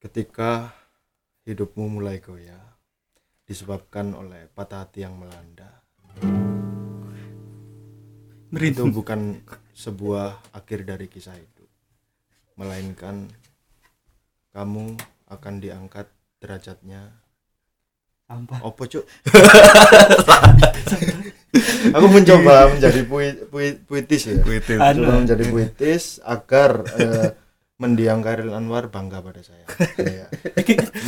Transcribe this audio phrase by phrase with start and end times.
[0.00, 0.72] ketika
[1.44, 2.80] hidupmu mulai goyah
[3.44, 5.84] disebabkan oleh patah hati yang melanda.
[8.50, 9.44] Itu bukan
[9.76, 11.64] sebuah akhir dari kisah itu.
[12.56, 13.28] Melainkan
[14.56, 14.96] kamu
[15.28, 16.08] akan diangkat
[16.40, 17.12] derajatnya.
[18.24, 19.04] Sampah opo cuk?
[21.90, 24.38] Aku mencoba menjadi puit, puit, puitis ya.
[24.40, 24.78] Puitis.
[24.78, 25.26] Anu.
[25.26, 27.34] Menjadi puitis agar eh,
[27.80, 29.64] mendiang Kairil Anwar bangga pada saya.
[29.96, 30.28] Iya.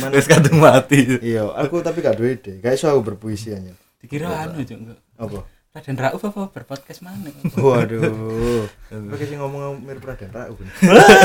[0.09, 1.21] Wis kadung mati.
[1.21, 2.57] iya aku tapi gak duwe ide.
[2.59, 3.77] Gak iso aku berpuisi aja.
[4.01, 5.39] Dikira anu cuk enggak apa?
[5.73, 7.29] Raden Rauf apa berpodcast mana?
[7.57, 8.65] Waduh.
[8.89, 10.57] Pakai sih ngomong mirip Raden Rauf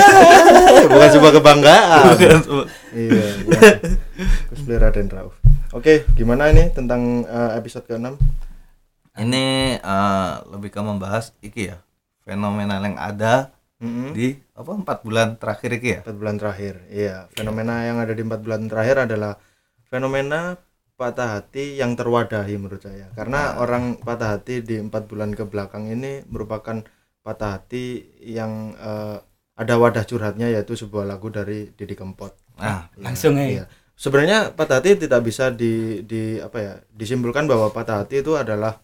[0.92, 2.16] bukan sebuah kebanggaan.
[2.92, 3.74] Iya bukan.
[4.48, 5.34] cosplay Raden Rauf
[5.72, 8.16] oke gimana ini tentang eh, episode ke-6
[9.18, 9.46] Ini
[9.82, 11.82] eh, lebih ke membahas iki ya
[12.22, 14.10] fenomena yang ada Mm-mm.
[14.10, 16.00] di apa empat bulan terakhir iki ya.
[16.02, 19.38] empat bulan terakhir iya fenomena yang ada di empat bulan terakhir adalah
[19.86, 20.58] fenomena
[20.98, 25.86] patah hati yang terwadahi menurut saya karena orang patah hati di empat bulan ke belakang
[25.86, 26.82] ini merupakan
[27.22, 29.22] patah hati yang eh,
[29.54, 33.62] ada wadah curhatnya yaitu sebuah lagu dari Didi Kempot Nah, langsung Iya.
[33.62, 38.34] ya sebenarnya patah hati tidak bisa di di apa ya disimpulkan bahwa patah hati itu
[38.34, 38.82] adalah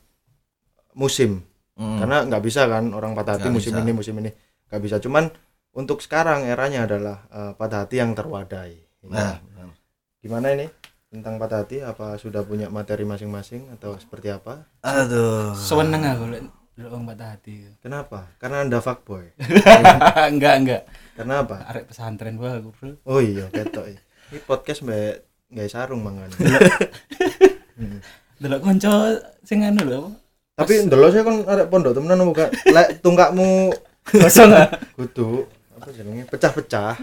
[0.95, 1.43] musim
[1.75, 3.83] mm, karena nggak bisa kan orang patah hati Nggak musim bisa.
[3.83, 4.31] ini musim ini
[4.69, 4.97] nggak bisa.
[4.99, 5.29] Cuman
[5.73, 8.79] untuk sekarang eranya adalah eh, patah hati yang terwadai.
[9.05, 9.67] Nah, Ya.
[10.21, 10.67] gimana ini?
[11.09, 14.67] Tentang patah hati apa sudah punya materi masing-masing atau seperti apa?
[14.81, 15.55] Aduh.
[15.55, 16.25] seweneng aku
[16.91, 17.71] wong patah hati.
[17.79, 18.27] Kenapa?
[18.37, 19.31] Karena anda fuckboy.
[20.35, 20.83] Enggak enggak.
[21.15, 21.63] Karena apa?
[21.71, 22.91] Arek pesantren gua aku bro.
[23.07, 24.03] Oh iya ketok ini
[24.43, 25.23] podcast mbak
[25.55, 26.27] nggak sarung mangan
[27.75, 27.99] Hmm.
[28.39, 30.01] delok kanca sing anu lho.
[30.55, 33.71] Tapi ndelok saya kan arek pondok temenan apa gak lek tungkakmu
[34.05, 36.97] kosong ah kudu apa jenenge pecah-pecah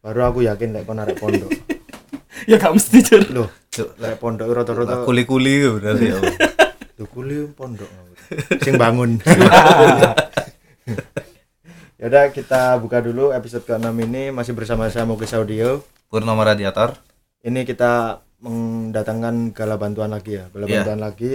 [0.00, 1.50] baru aku yakin lek kon arek pondok
[2.50, 6.18] ya gak mesti cur loh Cuk, lek pondok rata-rata kuli-kuli berarti ya.
[6.98, 7.88] Tuh kuli pondok
[8.60, 9.16] sing bangun.
[11.96, 15.80] ya udah kita buka dulu episode ke-6 ini masih bersama saya Muklis Audio.
[16.08, 17.00] Purnomo Radiator.
[17.40, 20.74] Ini kita mendatangkan gala bantuan lagi ya, gala Iya.
[20.84, 21.32] bantuan lagi.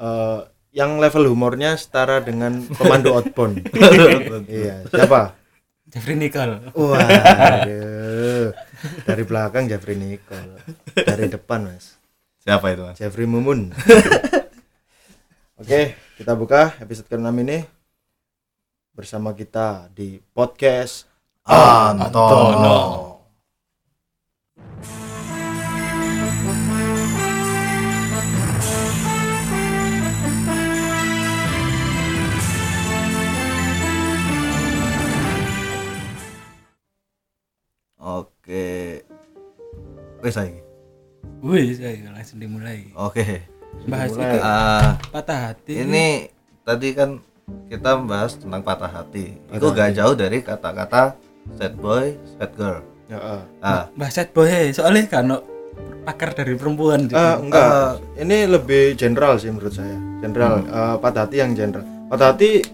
[0.00, 0.38] Eh,
[0.70, 3.66] yang level humornya setara dengan pemandu outbound.
[4.46, 5.34] iya, siapa?
[5.90, 8.54] Jeffrey Nicole Waduh.
[9.02, 10.62] Dari belakang Jeffrey Nicole.
[10.94, 11.98] Dari depan, Mas.
[12.40, 12.96] Siapa itu, Mas?
[12.96, 13.74] Jeffrey Mumun.
[15.58, 17.58] Oke, kita buka episode ke-6 ini
[18.94, 21.10] bersama kita di podcast
[21.44, 23.09] Antono.
[38.50, 39.06] Oke.
[40.26, 40.58] Wes saiki.
[41.38, 43.46] wih saya langsung dimulai Oke.
[43.86, 44.26] bahas Dimulai.
[44.26, 46.26] itu Ah, patah hati ini
[46.66, 47.22] tadi kan
[47.70, 49.38] kita membahas tentang patah hati.
[49.38, 51.14] itu Patah gak jauh dari kata-kata
[51.54, 52.82] sad boy, sad girl.
[53.06, 53.42] Ya, eh.
[53.62, 54.74] Ah, bahas sad boy eh.
[54.74, 55.46] soalnya kan no,
[56.02, 57.14] pakar dari perempuan gitu.
[57.14, 59.94] Eh, enggak, ini lebih general sih menurut saya.
[60.18, 61.86] General, eh, patah hati yang general.
[62.10, 62.66] Patah hati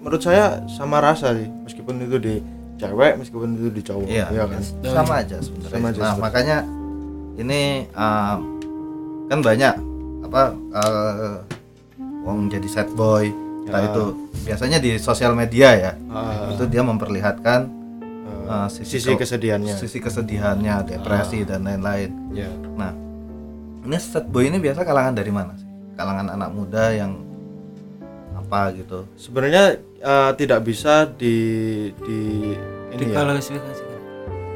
[0.00, 2.34] menurut saya sama rasa sih, meskipun itu di
[2.76, 4.06] cewek, meskipun itu di cowok.
[4.06, 4.62] iya, Iya kan?
[4.82, 5.72] sama aja sebenarnya.
[5.72, 6.56] Sama aja nah, makanya
[7.34, 7.60] ini
[7.94, 8.36] ah,
[9.26, 9.74] kan banyak
[10.24, 11.36] apa eh,
[12.22, 13.30] wong jadi sad boy.
[13.64, 13.88] Entah Ya.
[13.88, 14.02] itu
[14.44, 15.92] biasanya di sosial media ya.
[16.12, 17.60] Ah, itu dia memperlihatkan
[18.44, 19.72] ah, sisi, sisi, kesedihannya.
[19.72, 22.12] sisi kesedihannya, depresi dan lain-lain.
[22.36, 22.50] Ya.
[22.76, 22.92] Nah,
[23.84, 25.64] ini sad boy ini biasa kalangan dari mana sih?
[25.96, 27.16] Kalangan anak muda yang
[28.36, 29.08] apa gitu?
[29.16, 31.36] Sebenarnya eh, tidak bisa di
[32.04, 32.20] di
[32.92, 33.24] ini ya.
[33.24, 33.92] diklasifikasikan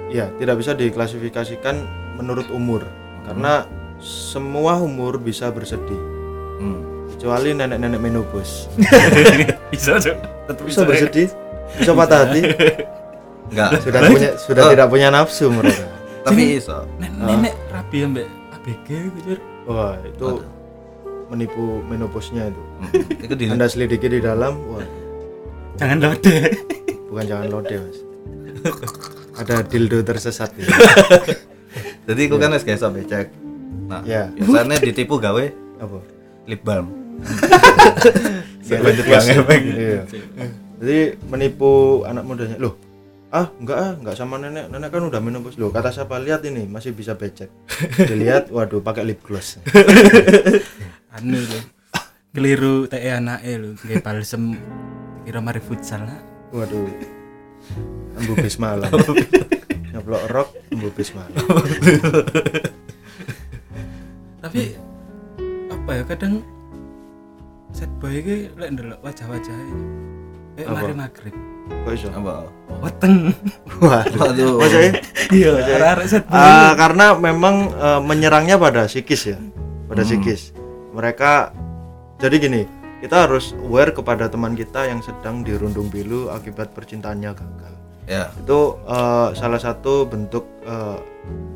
[0.09, 1.85] Ya, tidak bisa diklasifikasikan
[2.17, 2.81] menurut umur.
[3.29, 3.69] Karena
[4.01, 6.01] semua umur bisa bersedih.
[6.57, 6.81] Hmm.
[7.13, 8.73] Kecuali nenek-nenek menopause.
[9.73, 10.17] bisa cok
[10.49, 11.29] tetap Bisa bersedih,
[11.77, 12.41] bisa patah hati,
[13.53, 14.71] Enggak, sudah punya sudah Oh.
[14.73, 15.85] tidak punya nafsu mereka.
[16.25, 16.89] tapi iso.
[16.97, 18.89] nenek nenek rapi ambek ABG
[19.21, 19.33] gitu
[19.69, 20.41] Wah, itu
[21.29, 22.63] menipu menopause-nya itu.
[22.81, 23.25] Hmm.
[23.29, 24.81] Itu di Anda selidiki di dalam, wah,
[25.79, 26.37] jangan lode
[27.09, 27.99] bukan jangan lode, Mas.
[29.39, 30.69] Ada dildo tersesat gitu.
[32.05, 33.31] Jadi aku kan wis gak iso becek.
[33.87, 34.29] Nah, Ya.
[34.29, 35.45] biasanya ditipu gawe
[35.79, 35.99] Apa?
[36.45, 36.93] lip balm.
[38.61, 39.41] Kayak Selanjut lip gloss yang ya.
[39.41, 39.61] efek.
[39.65, 40.01] Iya.
[40.79, 41.71] Jadi menipu
[42.05, 42.57] anak mudanya.
[42.59, 42.75] Loh,
[43.29, 46.65] ah enggak ah enggak sama nenek nenek kan udah menopause loh kata siapa lihat ini
[46.65, 47.53] masih bisa becek
[48.01, 49.61] dilihat waduh pakai lip gloss
[51.13, 51.61] anu lho
[52.33, 54.57] keliru teh anake lho nggih balsem
[55.29, 56.17] kira mari futsal lah
[56.51, 56.89] waduh.
[58.17, 58.89] Embu bis malam
[59.93, 61.37] nyeblok rok embu bis malah
[64.39, 64.73] tapi
[65.69, 66.41] apa ya kadang
[67.71, 69.77] set boy iki lek ndelok wajah-wajahnya
[70.57, 70.75] kayak Apa?
[70.75, 71.35] mari maghrib.
[71.69, 72.09] Kok iso?
[72.09, 72.49] Apa?
[72.81, 73.17] Weteng.
[73.79, 74.57] Waduh.
[74.57, 74.91] Maksudnya
[75.29, 79.39] iya arek-arek set boy Ah, karena memang eh, menyerangnya pada psikis ya
[79.85, 80.09] pada Hmm.
[80.09, 80.57] psikis.
[80.97, 81.53] Mereka
[82.17, 82.63] jadi gini
[82.99, 87.75] kita harus aware kepada teman kita yang sedang dirundung pilu akibat percintaannya gagal.
[88.09, 88.33] Ya.
[88.35, 90.99] Itu eh, salah satu bentuk eh,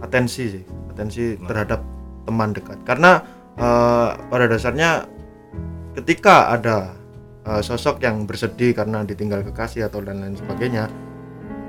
[0.05, 0.65] atensi sih.
[0.93, 1.83] Atensi terhadap
[2.29, 2.79] teman dekat.
[2.87, 3.19] Karena
[3.59, 5.09] eh, pada dasarnya
[5.99, 6.95] ketika ada
[7.43, 10.87] eh, sosok yang bersedih karena ditinggal kekasih atau dan lain sebagainya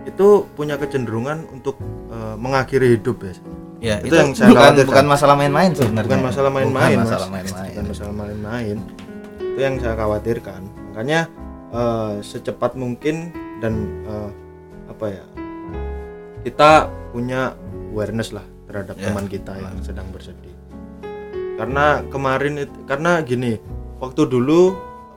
[0.04, 1.82] itu punya kecenderungan untuk
[2.14, 3.36] eh, mengakhiri hidup ya.
[3.84, 6.08] Ya Itu itu, yang saya bukan bukan masalah main-main sebenarnya.
[6.08, 7.10] Bukan masalah main-main bukan Mas.
[7.10, 7.72] masalah main-main.
[7.74, 8.78] Bukan masalah main-main
[9.54, 10.62] itu yang saya khawatirkan.
[10.92, 11.30] Makanya
[11.70, 13.30] eh, secepat mungkin
[13.62, 13.74] dan
[14.04, 14.30] eh,
[14.90, 15.26] apa ya
[16.44, 17.56] kita punya
[17.94, 19.10] awareness lah terhadap Ya.
[19.10, 20.52] teman kita yang sedang bersedih.
[21.56, 23.62] Karena kemarin it- karena gini
[24.02, 24.74] waktu dulu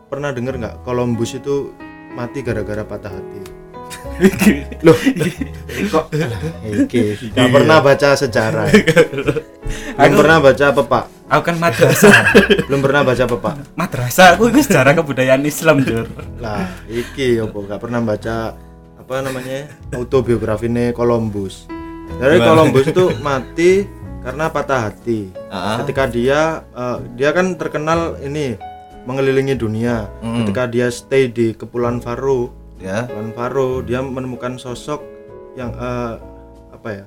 [0.07, 1.73] pernah dengar nggak Columbus itu
[2.15, 3.43] mati gara-gara patah hati
[4.87, 4.97] loh.
[5.93, 6.05] Kok?
[6.65, 7.33] Iki.
[7.37, 8.67] Nggak pernah baca sejarah.
[9.97, 11.05] Belum pernah baca apa pak?
[11.27, 12.15] Aku kan madrasah.
[12.71, 13.55] Belum pernah baca apa pak?
[13.75, 16.07] Madrasah aku itu sejarah kebudayaan Islam jur.
[16.39, 18.55] Lah iki opo nggak pernah baca
[18.97, 21.69] apa namanya autobiografi Columbus.
[22.17, 22.39] Dari?
[22.41, 23.87] Columbus itu mati
[24.23, 25.31] karena patah hati.
[25.51, 25.79] Ah.
[25.83, 28.59] ketika dia eh, dia kan terkenal ini
[29.07, 30.11] mengelilingi dunia.
[30.19, 30.43] Mm.
[30.43, 33.07] ketika dia stay di kepulauan Faro ya.
[33.33, 35.01] Faro dia menemukan sosok
[35.55, 36.15] yang eh,
[36.73, 37.05] apa ya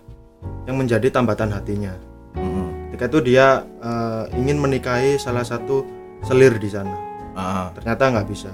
[0.66, 1.94] yang menjadi tambatan hatinya.
[2.38, 2.94] Mm-mm.
[2.94, 3.48] ketika itu dia
[3.82, 5.84] eh, ingin menikahi salah satu
[6.22, 6.96] selir di sana.
[7.38, 7.72] Ah.
[7.72, 8.52] ternyata nggak bisa.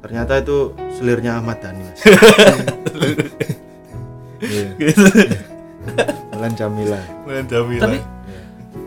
[0.00, 2.00] Ternyata itu selirnya Ahmad Dhani mas.
[4.44, 4.76] Iya.
[6.32, 7.00] Bulan Jamila.
[7.80, 7.98] Tapi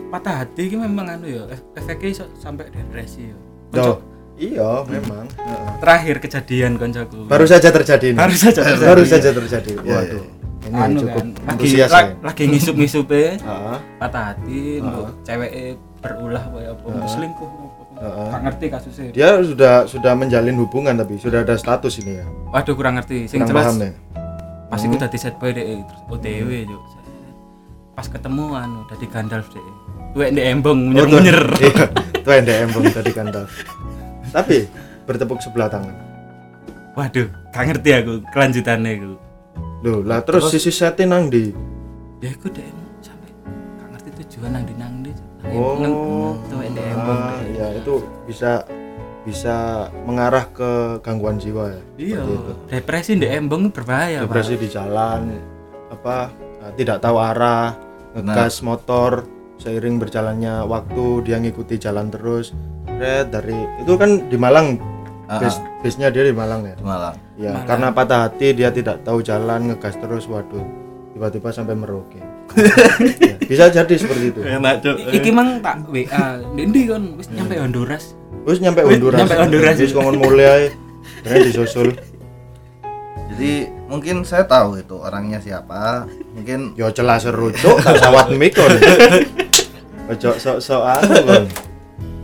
[0.08, 3.36] patah hati ini memang anu ya ef- efeknya sampai depresi ya
[4.38, 5.26] iya memang.
[5.34, 5.70] Heeh.
[5.78, 7.26] terakhir kejadian koncoku.
[7.26, 8.18] Baru saja terjadi ini.
[8.18, 8.86] Baru saja terjadi.
[8.86, 9.72] baru saja terjadi.
[9.82, 10.24] Iya, waduh.
[10.58, 11.86] ini anu cukup kan lagi ya.
[12.20, 13.76] lagi ngisup-ngisupe Heeh.
[13.96, 15.50] patah hati untuk cewek
[15.98, 17.50] berulah kayak apa untuk selingkuh.
[17.98, 19.10] Gak ngerti kasusnya.
[19.10, 22.26] Dia sudah sudah menjalin hubungan tapi sudah ada status ini ya.
[22.52, 23.26] Waduh kurang ngerti.
[23.26, 23.92] Sing kurang jelas paham ya
[24.68, 26.82] pas iku dadi set boy deh terus OTW juk
[27.96, 29.64] pas ketemu anu dadi Gandalf deh.
[30.12, 31.08] Wek ndek embong Oh, tuh.
[31.08, 33.44] munyer-munyer iya itu yang DM bang tadi kandal
[34.32, 34.68] tapi
[35.08, 35.96] bertepuk sebelah tangan
[36.94, 39.12] waduh gak ngerti aku kelanjutannya aku
[39.78, 41.54] Loh, lah terus, sisi setting nang di
[42.18, 42.66] ya aku deh
[42.98, 43.30] sampai
[43.78, 45.12] gak ngerti tujuan nang di nang di
[45.48, 47.54] Oh, ah, deh.
[47.56, 48.66] ya itu bisa
[49.22, 51.82] bisa mengarah ke gangguan jiwa ya.
[51.94, 52.52] iya itu.
[52.66, 54.34] depresi ndek embong berbahaya Pak.
[54.34, 55.38] Depresi di jalan,
[55.94, 56.34] apa
[56.66, 57.76] eh, tidak tahu arah,
[58.18, 59.24] ngegas motor,
[59.58, 62.54] seiring berjalannya waktu dia ngikuti jalan terus.
[62.88, 64.78] Red dari itu kan di Malang,
[65.26, 66.74] Ah, base base-nya dia di Malang ya.
[66.80, 67.66] Malang Ya, Malang.
[67.66, 70.64] karena patah hati dia tidak tahu jalan, ngegas terus, waduh,
[71.12, 72.18] tiba-tiba sampai Merauke.
[73.20, 74.40] Ya, bisa jadi seperti itu.
[74.40, 79.20] enak cuk I- iki mang tak WA Dendi kan wis nyampe Honduras Terus nyampe Honduras.
[79.20, 79.74] nyampe Honduras.
[79.76, 80.72] Terus ngomong mulai,
[81.20, 81.88] ternyata disusul.
[83.28, 83.52] jadi
[83.84, 88.56] mungkin saya tahu itu orangnya siapa mungkin Yo celah seru cuk, tak sawat mic
[90.08, 91.44] Ojo sok-sok anu kon.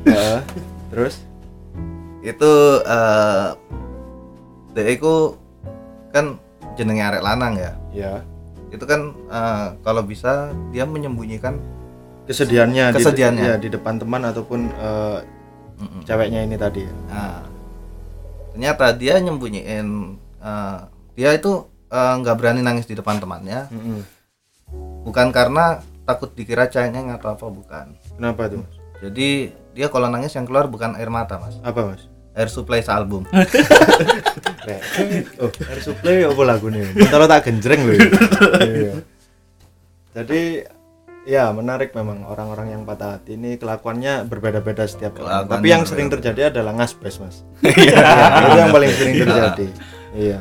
[0.04, 0.40] Ya,
[0.90, 1.20] terus
[2.20, 3.48] itu eh
[4.72, 5.36] dia itu
[6.08, 6.40] kan
[6.74, 8.12] jenenge arek lanang ya ya
[8.68, 11.60] itu kan eh, kalau bisa dia menyembunyikan
[12.24, 13.44] kesedihannya di- Kesedihannya.
[13.44, 15.18] ya, di depan teman ataupun eh,
[15.74, 16.00] Mm-mm.
[16.02, 16.86] ceweknya ini tadi.
[17.06, 17.44] Nah,
[18.50, 19.86] ternyata dia nyembunyiin
[20.40, 20.78] eh,
[21.14, 21.52] dia itu
[21.88, 24.00] eh, nggak berani nangis di depan temannya Mm-mm.
[25.04, 28.60] bukan karena takut dikira cengeng atau apa bukan Kenapa tuh?
[28.62, 28.74] Mas?
[29.00, 29.28] jadi
[29.74, 32.06] dia kalau nangis yang keluar bukan air mata mas Apa mas?
[32.34, 33.24] air supply sealbum
[35.42, 36.82] oh, air supply apa lagu nih?
[36.96, 37.94] Bentar tak genjreng loh.
[38.58, 38.92] Iya.
[40.14, 40.42] Jadi
[41.24, 45.48] ya menarik memang orang-orang yang patah hati ini kelakuannya berbeda-beda setiap orang.
[45.48, 47.36] Tapi yang sering terjadi adalah ngasbes mas.
[47.64, 47.98] Iya,
[48.40, 49.66] itu yang paling sering terjadi.
[50.14, 50.40] Iya.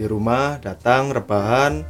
[0.00, 1.84] Di rumah datang rebahan,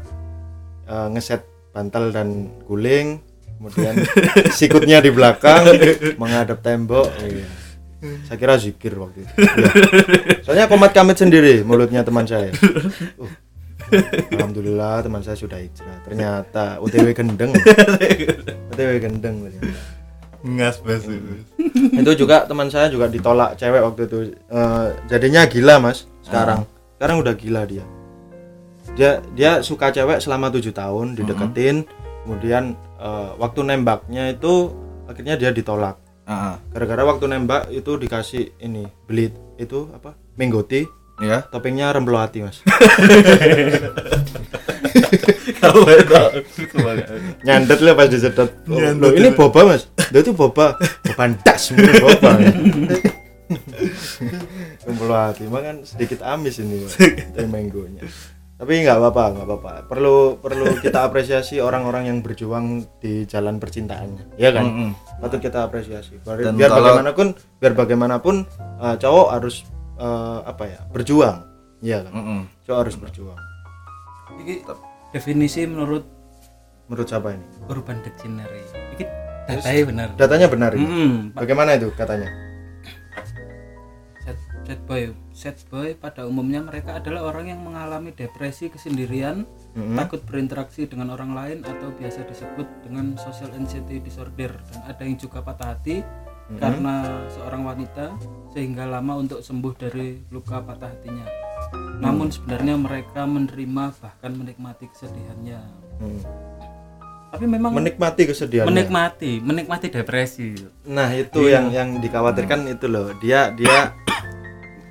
[0.86, 3.20] eh, ngeset bantal dan guling,
[3.58, 3.94] kemudian
[4.58, 5.66] sikutnya di belakang
[6.16, 7.08] menghadap tembok.
[7.20, 7.46] Iya.
[8.24, 9.32] Saya kira zikir waktu itu.
[9.36, 9.70] Iya.
[10.44, 12.48] Soalnya komat kamit sendiri mulutnya teman saya.
[13.20, 13.28] Uh,
[14.32, 15.98] Alhamdulillah teman saya sudah hijrah.
[16.06, 17.52] Ternyata UTW gendeng.
[18.72, 19.72] UTW gendeng ternyata.
[20.40, 21.04] ngas bes
[22.00, 26.64] itu juga teman saya juga ditolak cewek waktu itu Eh, jadinya gila mas sekarang
[26.96, 27.84] sekarang udah gila dia
[29.00, 31.88] dia dia suka cewek selama tujuh tahun dideketin.
[32.28, 34.76] Kemudian eh, waktu nembaknya itu
[35.08, 35.96] akhirnya dia ditolak.
[36.70, 40.14] Gara-gara waktu nembak itu dikasih ini beli itu apa?
[40.38, 40.86] Menggoti
[41.18, 42.62] ya toppingnya remplo hati mas.
[45.60, 46.80] Itu
[47.44, 48.48] nyandet lah pas disedot.
[48.64, 49.92] Loh, ini boba mas.
[50.08, 50.80] Dia itu boba.
[51.04, 52.40] Boba das boba.
[54.86, 56.94] Remplo hati emang kan sedikit amis ini Mas,
[57.52, 58.06] manggonya
[58.60, 62.66] tapi nggak apa-apa nggak apa-apa perlu perlu kita apresiasi orang-orang yang berjuang
[62.98, 64.90] di jalan percintaannya ya kan Mm-mm.
[65.18, 67.26] patut kita apresiasi biar, Dan biar kalau- bagaimanapun
[67.56, 68.34] biar bagaimanapun
[68.78, 69.64] eh, cowok harus
[69.96, 71.36] eh, apa ya berjuang
[71.80, 72.40] ya kan Mm-mm.
[72.62, 73.40] cowok harus berjuang
[74.38, 74.54] Iki
[75.10, 76.04] definisi menurut
[76.84, 78.62] menurut siapa ini Urban Dictionary.
[78.92, 79.04] Iki
[79.46, 80.08] datanya benar.
[80.14, 81.40] datanya benar ini Mm-mm, Pak.
[81.40, 82.28] bagaimana itu katanya
[84.20, 85.10] Sad, sad boy.
[85.40, 89.96] Sad boy pada umumnya mereka adalah orang yang mengalami depresi kesendirian, Mm-mm.
[89.96, 95.16] takut berinteraksi dengan orang lain atau biasa disebut dengan social anxiety disorder dan ada yang
[95.16, 96.04] juga patah hati
[96.60, 98.12] karena seorang wanita
[98.52, 101.24] sehingga lama untuk sembuh dari luka patah hatinya.
[102.04, 105.60] Namun sebenarnya mereka menerima bahkan menikmati kesedihannya.
[106.04, 106.20] Hmm.
[107.32, 110.52] Tapi memang menikmati kesedihannya menikmati, menikmati depresi.
[110.84, 113.96] nah itu yang yang dikhawatirkan itu loh dia dia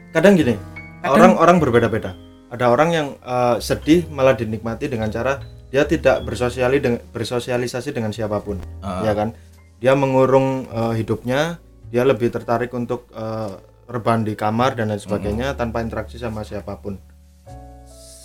[0.09, 0.55] kadang gini
[1.03, 2.11] orang-orang berbeda-beda
[2.49, 5.37] ada orang yang eh, sedih malah dinikmati dengan cara
[5.69, 9.05] dia tidak bersosiali dengan bersosialisasi dengan siapa pun Ah.
[9.05, 9.37] ya kan
[9.77, 13.53] dia mengurung eh, hidupnya dia lebih tertarik untuk eh,
[13.89, 16.97] rebahan di kamar dan lain sebagainya tanpa interaksi sama siapa pun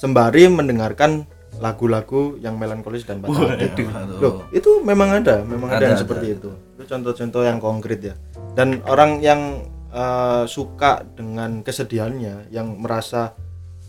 [0.00, 1.24] sembari mendengarkan
[1.62, 3.86] lagu-lagu yang melankolis dan patah hati.
[4.18, 6.36] Loh, itu memang ada, memang ada, Ada, yang ada, seperti ada.
[6.42, 6.50] itu.
[6.74, 8.14] Itu contoh-contoh yang konkret ya.
[8.58, 9.62] Dan orang yang
[9.94, 13.30] eh, suka dengan kesedihannya, yang merasa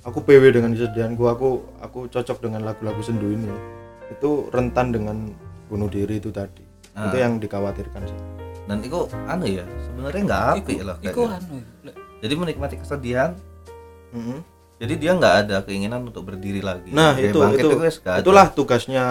[0.01, 3.49] aku PW dengan kesedihanku, aku aku cocok dengan lagu-lagu sendu ini,
[4.07, 5.33] itu rentan dengan
[5.65, 6.61] bunuh diri itu tadi.
[6.93, 7.09] Ah.
[7.09, 8.21] Itu yang dikhawatirkan sih.
[8.65, 8.97] dan itu
[9.29, 11.37] anu ya sebenarnya nggak apik lah Iku kayaknya.
[11.37, 11.55] anu,
[12.17, 13.37] jadi menikmati kesedihan
[14.09, 14.37] Mhm.
[14.81, 17.77] jadi dia nggak ada keinginan untuk berdiri lagi Nah, itu itu
[18.17, 19.03] itulah tugasnya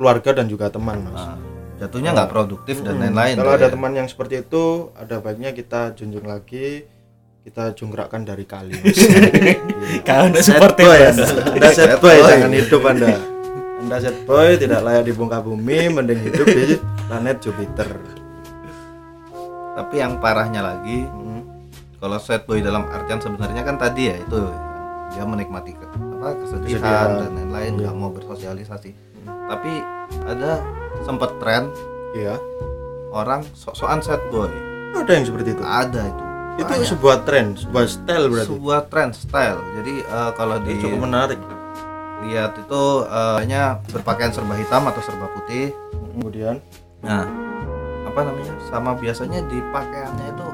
[0.00, 1.12] keluarga dan juga teman, Mas.
[1.12, 1.36] Nah,
[1.82, 3.70] jatuhnya nggak produktif dan Hmm, lain-lain Kalau ada ya.
[3.70, 6.86] teman yang seperti itu, ada baiknya kita junjung lagi,
[7.42, 8.78] kita jungkrakkan dari kali.
[10.06, 11.18] Sad seperti boy, Mas.
[11.34, 13.08] anda set boy, jangan hidup Anda.
[13.82, 17.90] Anda set boy tidak layak di muka bumi, mending hidup di planet Jupiter.
[19.72, 21.42] tapi yang parahnya lagi Hmm.
[21.96, 24.38] kalau sad boy dalam artian sebenarnya kan tadi ya itu
[25.10, 27.08] dia menikmati ke, apa kesedihan Kesedihan.
[27.18, 28.90] dan lain-lain nggak mau bersosialisasi
[29.52, 29.84] tapi
[30.24, 30.64] ada
[31.02, 31.68] sempat tren
[32.12, 32.36] Iya,
[33.10, 34.48] orang sok-sokan sad boy
[34.94, 35.62] ada yang seperti itu.
[35.62, 36.22] ada itu
[36.54, 36.84] Itu Banyak.
[36.86, 38.48] sebuah tren, sebuah style berarti.
[38.48, 41.40] sebuah tren style jadi eh, kalau di cukup menarik.
[42.22, 45.72] lihat itu eh, hanya berpakaian serba hitam atau serba putih
[46.12, 46.60] Kemudian,
[47.00, 47.24] nah
[48.04, 50.48] apa namanya sama biasanya di pakaiannya itu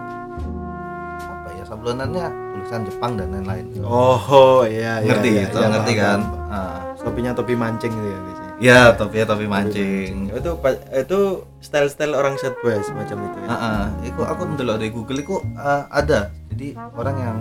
[1.21, 5.93] apa ya sablonannya tulisan Jepang dan lain-lain oh iya, iya ngerti iya, itu iya, ngerti
[5.93, 6.47] paham, kan paham.
[6.49, 6.79] Ah.
[6.99, 8.21] Topinya topi mancing gitu ya.
[8.59, 10.51] Ya topi topi mancing Itu
[10.93, 11.19] itu
[11.59, 13.47] style-style orang set boy semacam itu ya.
[13.47, 13.83] Ah, ah.
[14.03, 16.31] Iku aku ndelok di Google iku ah, ada.
[16.51, 17.39] Jadi orang yang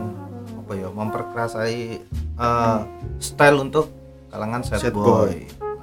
[0.58, 2.02] apa ya memperkerasai
[2.36, 2.86] ah,
[3.18, 3.90] style untuk
[4.28, 5.06] kalangan Sad boy.
[5.32, 5.36] boy.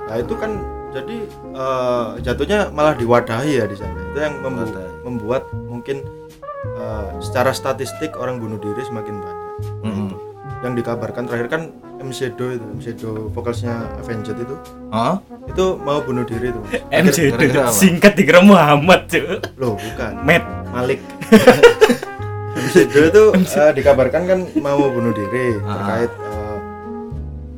[0.04, 0.50] Nah itu kan
[0.90, 1.16] jadi
[1.50, 3.98] eh, jatuhnya malah diwadahi ya di sana.
[4.10, 5.02] Itu yang membu- Diwadahi.
[5.02, 5.96] membuat mungkin
[6.70, 9.42] eh, secara statistik orang bunuh diri semakin banyak.
[9.82, 10.08] Mm-mm.
[10.64, 11.62] Yang dikabarkan terakhir kan
[12.00, 14.56] MC Do itu, MC Do vokalsnya Avenged itu,
[14.88, 15.21] Hah?
[15.44, 16.61] itu mau bunuh diri itu.
[16.88, 17.68] MC apa?
[17.68, 19.44] singkat dikira Muhammad cuy.
[19.61, 20.40] Loh bukan, Met.
[20.73, 21.04] Malik.
[22.64, 25.76] MC Do itu eh, dikabarkan kan mau bunuh diri Ah.
[25.76, 26.59] terkait eh,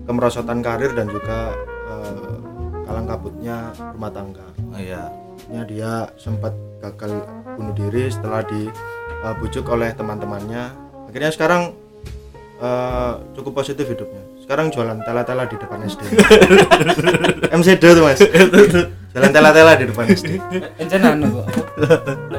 [0.04, 1.54] kemerosotan karir dan juga
[1.86, 2.34] eh,
[2.84, 4.46] kalang kabutnya rumah tangga.
[4.74, 5.06] Oh iya.
[5.36, 7.22] Akhirnya dia sempat gagal
[7.54, 10.74] bunuh diri setelah dibujuk oleh teman-temannya.
[11.06, 11.85] Akhirnya sekarang
[12.62, 14.22] eh, cukup positif hidupnya.
[14.42, 16.02] Sekarang jualan tela-tela di depan SD.
[17.58, 18.20] MCD tuh mas.
[19.10, 20.38] Jualan tela-tela di depan SD.
[20.78, 21.46] Encen anu kok.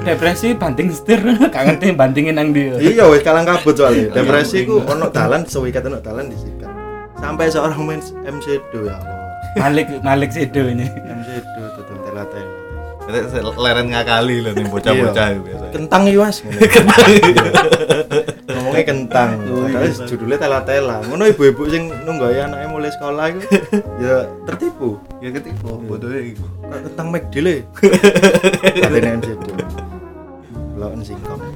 [0.07, 1.19] Depresi banting setir,
[1.51, 2.79] gak ngerti bandingin nang dia.
[2.79, 4.15] Iya wes kalang kabut soalnya.
[4.15, 6.71] Depresi ku ono dalan sewikat ono dalan disikat.
[7.19, 9.19] Sampai seorang main MCD ya Allah.
[9.57, 10.87] Malik Malik Sido ini.
[10.87, 12.67] MCD tuh tela-tela.
[13.55, 15.71] Leren ngakali lah nih bocah-bocah itu biasanya.
[15.71, 16.43] kentang iya mas
[18.77, 19.29] ngomongnya kentang.
[19.73, 20.97] Terus judulnya tela-tela.
[21.09, 23.41] Ngono ibu-ibu sing nunggu ya anaknya mulai sekolah itu
[24.05, 24.15] ya
[24.45, 24.89] tertipu.
[25.21, 25.69] Ya ketipu.
[25.81, 26.45] Bodohnya iku.
[26.67, 27.55] Kayak kentang McD le
[28.85, 29.45] katanya MCD
[30.77, 31.41] lo singkong.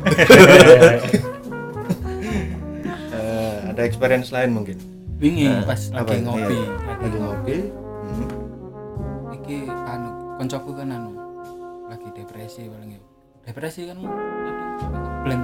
[3.11, 4.79] Eh, ada experience lain mungkin?
[5.21, 6.25] Wingi Nah, pas lagi ya?
[6.25, 6.57] ngopi.
[6.57, 6.73] Iya.
[6.97, 7.55] lagi ngopi.
[8.01, 8.29] hmm.
[9.37, 10.09] iki anu
[10.41, 11.11] koncoku kan anu
[11.85, 13.01] lagi depresi paling ya.
[13.45, 13.97] Depresi kan
[15.21, 15.43] blank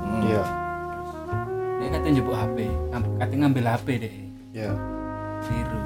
[0.00, 0.22] Hmm.
[0.24, 0.42] iya.
[0.42, 0.69] dia
[1.90, 2.56] katanya jebuk HP
[3.18, 4.14] katanya ngambil HP deh.
[4.54, 4.70] Iya
[5.44, 5.80] biru.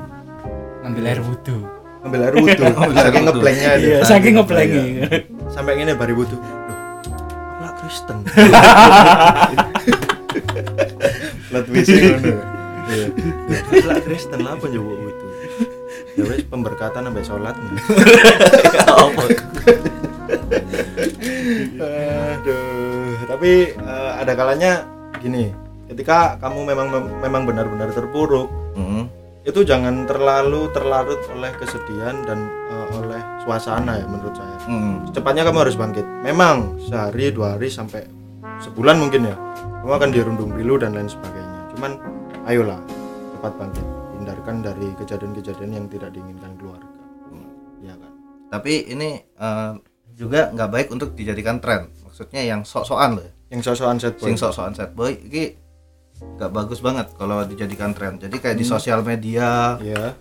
[0.85, 1.59] Ngambil air wudhu
[2.05, 2.65] ambil air wudhu
[3.01, 3.89] saking ngeblanknya itu.
[3.89, 4.85] iya saking ngeblangi
[5.49, 8.19] sampai ini bari wudhu Loh, lah Kristen.
[11.49, 12.35] Plat wisi ngono.
[12.93, 13.07] Iya.
[13.89, 15.27] Lah Kristen lah apa njupuk wudhu.
[16.15, 17.57] Ya wis pemberkatan sampai sholat.
[21.85, 24.85] Aduh, tapi eh, ada kalanya
[25.23, 25.55] gini,
[25.95, 26.87] ketika kamu memang
[27.21, 29.07] memang benar-benar terpuruk, Hmm.
[29.43, 35.07] itu jangan terlalu terlarut oleh kesedihan dan eh, oleh suasana ya menurut saya Hmm.
[35.07, 38.03] secepatnya kamu harus bangkit memang sehari dua hari sampai
[38.59, 39.37] sebulan mungkin ya
[39.81, 41.93] kamu akan dirundung pilu dan lain sebagainya cuman
[42.45, 42.81] ayolah
[43.33, 46.89] cepat bangkit hindarkan dari kejadian-kejadian yang tidak diinginkan keluarga
[47.81, 48.13] ya kan
[48.49, 49.73] Tapi ini eh,
[50.15, 51.91] juga nggak baik untuk dijadikan tren.
[52.01, 53.23] Maksudnya yang sok-sokan loh.
[53.23, 53.33] ya.
[53.51, 55.43] yang sosokan set boy Sing sok-sokan sad boy ini
[56.35, 58.19] nggak bagus banget kalau dijadikan tren.
[58.19, 60.13] Jadi kayak di sosial media ya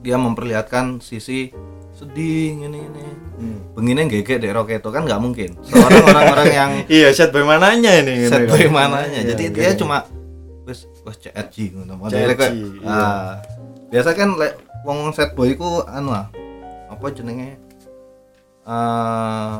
[0.00, 1.52] dia memperlihatkan sisi
[1.94, 3.04] sedih ini ini.
[3.34, 3.58] Hmm.
[3.76, 5.54] Begini gege dek roketo kan nggak mungkin.
[5.62, 8.72] Seorang orang-orang yang iya set boy mananya ini sad Gitu boy kan.
[8.72, 9.20] mananya.
[9.20, 9.56] Iya, Jadi gitu.
[9.60, 9.96] dia cuma
[10.64, 12.00] wes wes CRG ngono.
[12.08, 12.88] CRG, kayak iya.
[12.88, 13.30] ah,
[13.92, 16.28] biasa kan lek wong sad boy ku anu ah,
[16.88, 17.60] apa jenenge
[18.64, 19.54] eh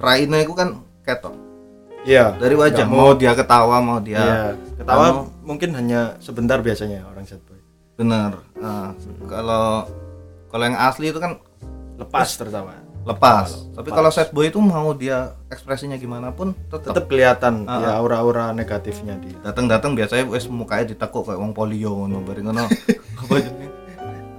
[0.00, 1.32] raine ku kan ketok
[2.04, 2.32] iya.
[2.36, 2.86] Dari wajah.
[2.88, 4.38] Mau dia ketawa mau dia iya.
[4.78, 5.20] Ketawa Anu.
[5.44, 7.58] mungkin hanya sebentar biasanya orang set boy
[8.00, 8.96] bener Ah,
[9.28, 9.84] kalau
[10.48, 11.36] kalau yang asli itu kan
[12.00, 13.64] lepas tertawa lepas.
[13.72, 13.96] Tapi lepas.
[13.96, 18.52] kalau sad boy itu mau dia ekspresinya gimana pun tetap tetap kelihatan Ah, ya aura-aura
[18.52, 19.36] negatifnya dia.
[19.40, 22.64] Datang-datang biasanya wes mukanya ditekuk kayak wong polio ngono bareng ngono.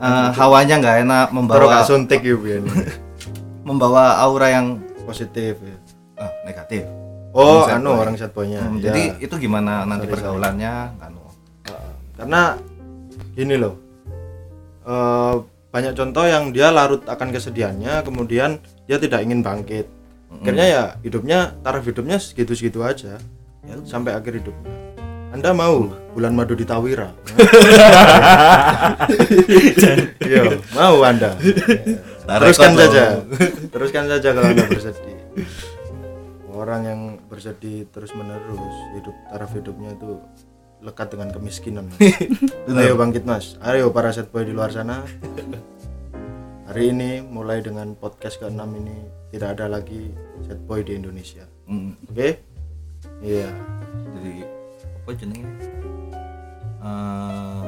[0.01, 2.33] Eh, hawanya nggak enak membawa suntik ya
[3.69, 5.77] membawa aura yang positif ya.
[6.17, 6.89] ah, negatif
[7.31, 7.99] oh Set anu boy.
[7.99, 8.89] orang set boynya Hmm, ya.
[8.89, 10.13] jadi itu gimana nanti Sorry, sorry.
[10.13, 10.73] pergaulannya?
[10.99, 11.21] Anu.
[12.13, 12.41] Karena
[13.31, 13.75] gini loh
[14.83, 15.33] eh,
[15.71, 19.87] banyak contoh yang dia larut akan kesedihannya kemudian dia tidak ingin bangkit.
[20.31, 23.19] Akhirnya ya hidupnya taraf hidupnya segitu-segitu aja
[23.61, 24.71] Ya sampai akhir hidupnya.
[25.31, 27.07] Anda mau bulan madu di Tawira?
[30.21, 31.35] Iya, mau anda.
[32.23, 33.19] Teruskan saja.
[33.69, 35.15] Teruskan saja kalau anda bersedih
[36.61, 40.21] orang yang bersedih terus menerus hidup taraf hidupnya itu
[40.81, 41.97] lekat dengan kemiskinan Mas.
[42.81, 43.57] ayo bangkit mas.
[43.61, 45.05] Ayo para set boy di luar sana.
[46.69, 48.97] Hari ini mulai dengan podcast ke-6 ini
[49.33, 50.13] tidak ada lagi
[50.45, 51.45] set boy di Indonesia.
[51.65, 52.29] Hmm, oke?
[53.21, 53.49] Iya.
[54.17, 54.33] Jadi
[55.01, 55.49] apa jenenge
[56.81, 57.61] eh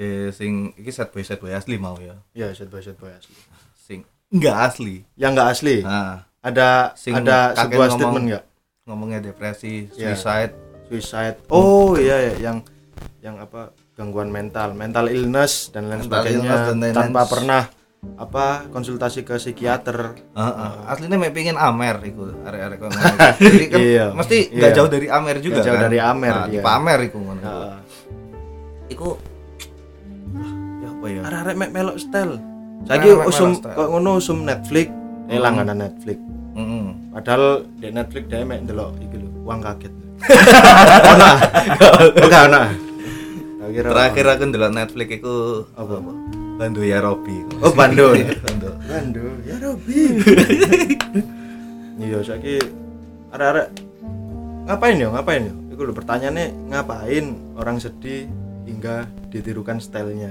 [0.00, 2.16] eh, sing iki set boy set boy asli mau ya?
[2.32, 3.36] Iya set boy set boy asli.
[3.76, 5.04] Sing enggak asli?
[5.16, 5.76] Yang nggak asli?
[5.84, 8.44] Nah ada Sing ada sebuah ngomong- statement nggak
[8.84, 10.14] ngomongnya depresi Iya.
[10.14, 10.52] suicide
[10.86, 12.56] suicide oh iya ya yang
[13.18, 16.94] yang apa gangguan mental mental illness dan lain Mental sebagainya dan lain-lain.
[16.94, 17.62] tanpa pernah
[18.14, 22.94] apa konsultasi ke psikiater Heeh, aslinya mek pingin Amer iku arek-arek kono.
[23.42, 24.76] Jadi kan Iya, mesti nggak iya.
[24.76, 25.84] jauh dari Amer juga Nggak jauh kan.
[25.84, 26.62] dari Amer Nah.
[26.62, 27.40] Pak Amer iku ngono.
[27.42, 27.74] Heeh.
[28.88, 29.08] Iku
[30.78, 31.20] ya apa ya?
[31.24, 32.34] arek-arek mek melok style
[32.84, 34.86] saiki mek usum kok ngono usum Netflix
[35.26, 36.18] eh langganan Netflix
[36.56, 36.84] Heeh.
[37.12, 39.92] padahal di Netflix dia mek ndelok iki lho uang kaget
[41.04, 41.30] ono.
[43.56, 45.34] Tak kira Terakhir aku ndelok Netflix iku
[45.76, 46.00] apa?
[46.56, 47.36] Bando ya Robi.
[47.60, 48.16] Oh, Bando.
[48.48, 48.70] Bando.
[48.88, 50.00] Bando, ya Robi.
[51.96, 52.60] Iya, saiki
[53.32, 53.72] arek-arek
[54.68, 55.08] ngapain ya?
[55.08, 55.54] Ngapain ya?
[55.72, 57.24] Iku lho pertanyaannya ngapain
[57.56, 58.28] orang sedih
[58.68, 60.28] hingga ditirukan stylenya.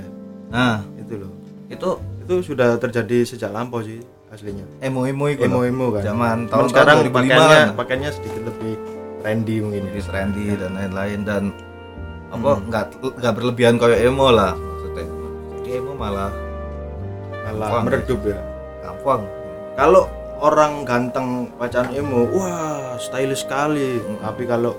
[0.54, 1.34] Nah, Itu loh.
[1.66, 1.90] itu
[2.26, 3.98] Itu sudah terjadi sejak lampau sih
[4.36, 4.66] aslinya.
[4.80, 5.42] emo-emo iku.
[5.42, 5.64] loh.
[5.64, 6.02] Emo-emo kan.
[6.04, 8.16] Zaman Cuman tahun sekarang 2005 pakaiannya kan.
[8.16, 8.74] sedikit lebih
[9.20, 9.88] trendy mungkin ya.
[9.90, 11.44] Lebih trendy dan lain-lain dan
[12.30, 15.06] apa nggak nggak berlebihan kayak emo lah maksudnya.
[15.56, 16.32] Jadi emo malah
[17.46, 18.40] Malah meredup ya.
[18.82, 19.22] gampang.
[19.76, 20.04] Kalau
[20.38, 24.02] orang ganteng pacaran emo, wah stylish sekali.
[24.20, 24.74] Tapi kalau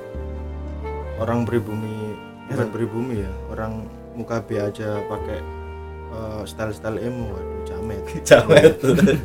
[1.17, 2.13] orang pribumi,
[2.51, 5.41] bukan pribumi ya, orang muka B aja pakai
[6.17, 8.01] eh, style-style emo, waduh jamet.
[8.29, 8.73] Jamet.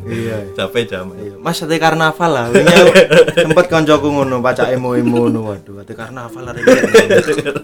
[0.06, 0.38] iya.
[0.54, 1.16] Capek jamet.
[1.18, 2.46] Iya, Mas ate karnaval lah.
[2.52, 2.76] Wingi
[3.34, 5.40] tempat koncoku ngono pacak emo-emo ngono.
[5.50, 6.54] Waduh, ate karnaval lah.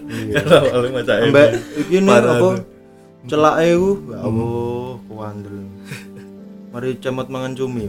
[0.08, 0.40] Iya.
[0.44, 2.40] Paling macam Mbak iki nih Parah apa?
[2.40, 2.54] tuh.
[3.28, 5.56] Celake ku, ya Allah, kuandel.
[6.68, 7.84] Mari cemot mangan cumi.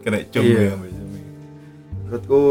[0.00, 0.60] kena cum Iya.
[0.64, 0.90] ya Mbak
[2.00, 2.42] menurutku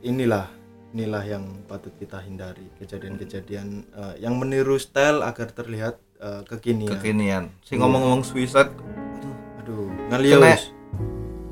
[0.00, 0.46] inilah
[0.92, 6.90] inilah yang patut kita hindari kejadian-kejadian eh, yang meniru style agar terlihat eh, kekinian.
[6.92, 7.44] Kekinian.
[7.60, 8.70] Si ngomong-ngomong suicide
[9.58, 9.88] aduh.
[10.06, 10.62] Kena- ngelius.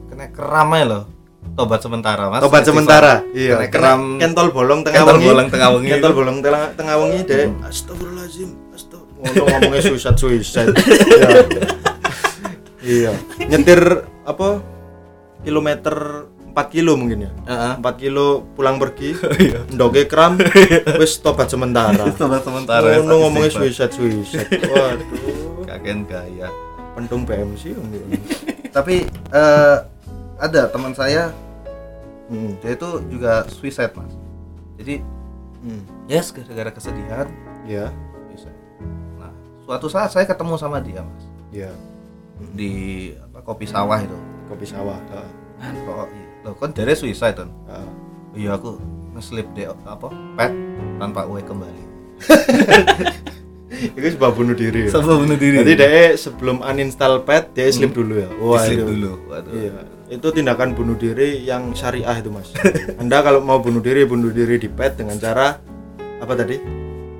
[0.06, 1.04] Kena keramai loh
[1.50, 2.40] tobat sementara mas.
[2.40, 3.24] Tobat sementara.
[3.32, 4.02] Iya Kena kena keram.
[4.18, 5.26] kentol bolong tengah Kentol wengi.
[5.26, 5.88] bolong tengah wengi.
[5.90, 8.50] Kentol bolong tengah tengah wengi deh astagfirullahaladzim.
[8.70, 10.68] Astagfirullah ngono ngomongnya suicide suicide.
[12.80, 13.12] Iya.
[13.12, 13.12] Iya.
[13.46, 13.80] Nyetir
[14.24, 14.64] apa
[15.40, 17.32] kilometer 4 kilo mungkin ya?
[17.46, 17.74] Heeh.
[17.78, 19.14] 4 kilo pulang pergi
[19.74, 20.36] ndoge kram
[21.00, 22.10] wis tobat sementara.
[22.14, 24.50] Tobat sementara ngono ngomongnya suicide suicide.
[24.72, 25.64] Waduh.
[25.66, 26.50] Kagen gaya.
[26.98, 28.18] Pentung PMC mungkin.
[28.74, 29.76] Tapi eh,
[30.40, 31.30] ada teman saya
[32.28, 32.58] hmm.
[32.58, 34.14] dia itu juga suicide mas.
[34.82, 35.02] Jadi
[35.62, 36.10] hmm.
[36.10, 37.26] yes gara-gara kesedihan
[37.64, 37.94] ya
[38.30, 38.58] suicide.
[39.22, 39.32] Nah
[39.62, 41.24] suatu saat saya ketemu sama dia mas.
[41.54, 41.70] Ya
[42.56, 44.18] di apa, kopi sawah itu.
[44.50, 45.22] Kopi sawah ha.
[45.60, 46.08] kok
[46.40, 47.84] lo kan dari suicide kan Ha.
[48.32, 48.80] iya aku
[49.12, 50.52] ngeslip deh apa pet
[50.96, 51.82] tanpa uang kembali
[53.96, 57.92] itu sebab bunuh diri ya sebelum bunuh diri Jadi dia sebelum uninstall pet dia sleep
[57.92, 58.28] dulu ya.
[58.36, 58.86] Wah, slip itu.
[58.86, 59.72] dulu waduh Iya.
[60.10, 62.50] Itu tindakan bunuh diri yang syariah itu, Mas.
[63.00, 65.62] Anda kalau mau bunuh diri, bunuh diri di pet dengan cara
[66.18, 66.58] apa tadi?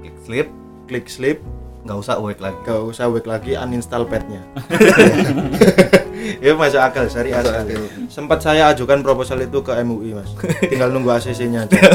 [0.02, 0.48] klik slip
[0.84, 1.38] Klik sleep,
[1.80, 4.42] nggak usah awake lagi gak usah wake lagi uninstall petnya.
[6.44, 7.74] ya masuk akal syariah sekali.
[8.10, 10.30] Sempat saya ajukan proposal itu ke MUI, Mas.
[10.66, 11.78] Tinggal nunggu ACC-nya aja.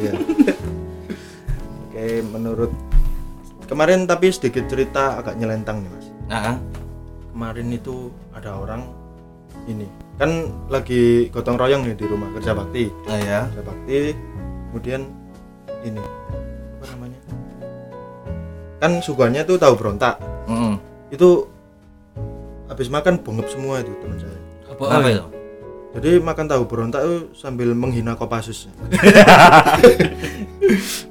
[0.00, 0.16] Iya.
[1.84, 2.72] Oke, menurut
[3.68, 6.06] kemarin tapi sedikit cerita agak nyelentang nih, Mas.
[6.24, 6.56] nah
[7.30, 8.82] kemarin itu ada orang
[9.68, 9.84] ini
[10.16, 13.96] kan lagi gotong royong nih di rumah kerja bakti nah ya kerja bakti
[14.70, 15.00] kemudian
[15.84, 16.02] ini
[16.80, 17.20] apa namanya
[18.80, 20.16] kan suguhannya tuh tahu berontak
[20.48, 20.76] Mm-mm.
[21.12, 21.44] itu
[22.70, 24.38] habis makan bongep semua itu teman saya.
[24.70, 25.18] Apa oi?
[25.18, 25.26] itu?
[25.90, 28.70] jadi makan tahu berontak itu sambil menghina Kopassus.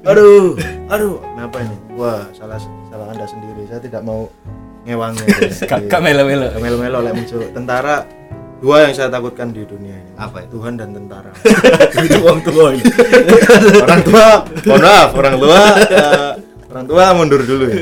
[0.08, 0.56] Aduh
[0.88, 1.20] aduh.
[1.20, 1.76] Kenapa ini?
[2.00, 2.56] Wah salah
[2.88, 3.68] salah anda sendiri.
[3.68, 4.32] Saya tidak mau
[4.88, 5.20] ngewangi.
[5.70, 6.48] Kakak melo-melo.
[6.56, 7.44] Melo-melo lek muncul.
[7.52, 8.08] Tentara
[8.64, 10.12] dua yang saya takutkan di dunia ini.
[10.16, 10.56] Apa itu?
[10.56, 11.32] Tuhan dan tentara.
[12.08, 12.72] Itu uang tuh
[13.84, 14.26] orang tua
[14.64, 16.32] mohon maaf orang tua eh,
[16.72, 17.80] orang tua mundur dulu ya.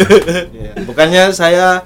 [0.51, 0.73] Iya.
[0.87, 1.83] bukannya saya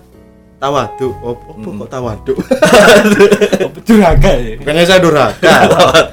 [0.63, 4.55] tawadu oh, oh kok tawadu apa juraga ya?
[4.63, 5.53] Bukannya saya durhaka.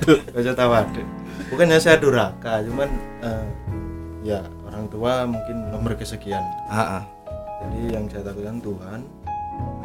[0.02, 1.02] Bukannya saya tawadu
[1.50, 2.90] bukannya saya durhaka cuman
[3.22, 3.46] eh,
[4.26, 6.42] ya orang tua mungkin nomor kesekian.
[6.66, 7.04] Ah, ah.
[7.62, 9.00] jadi yang saya takutkan Tuhan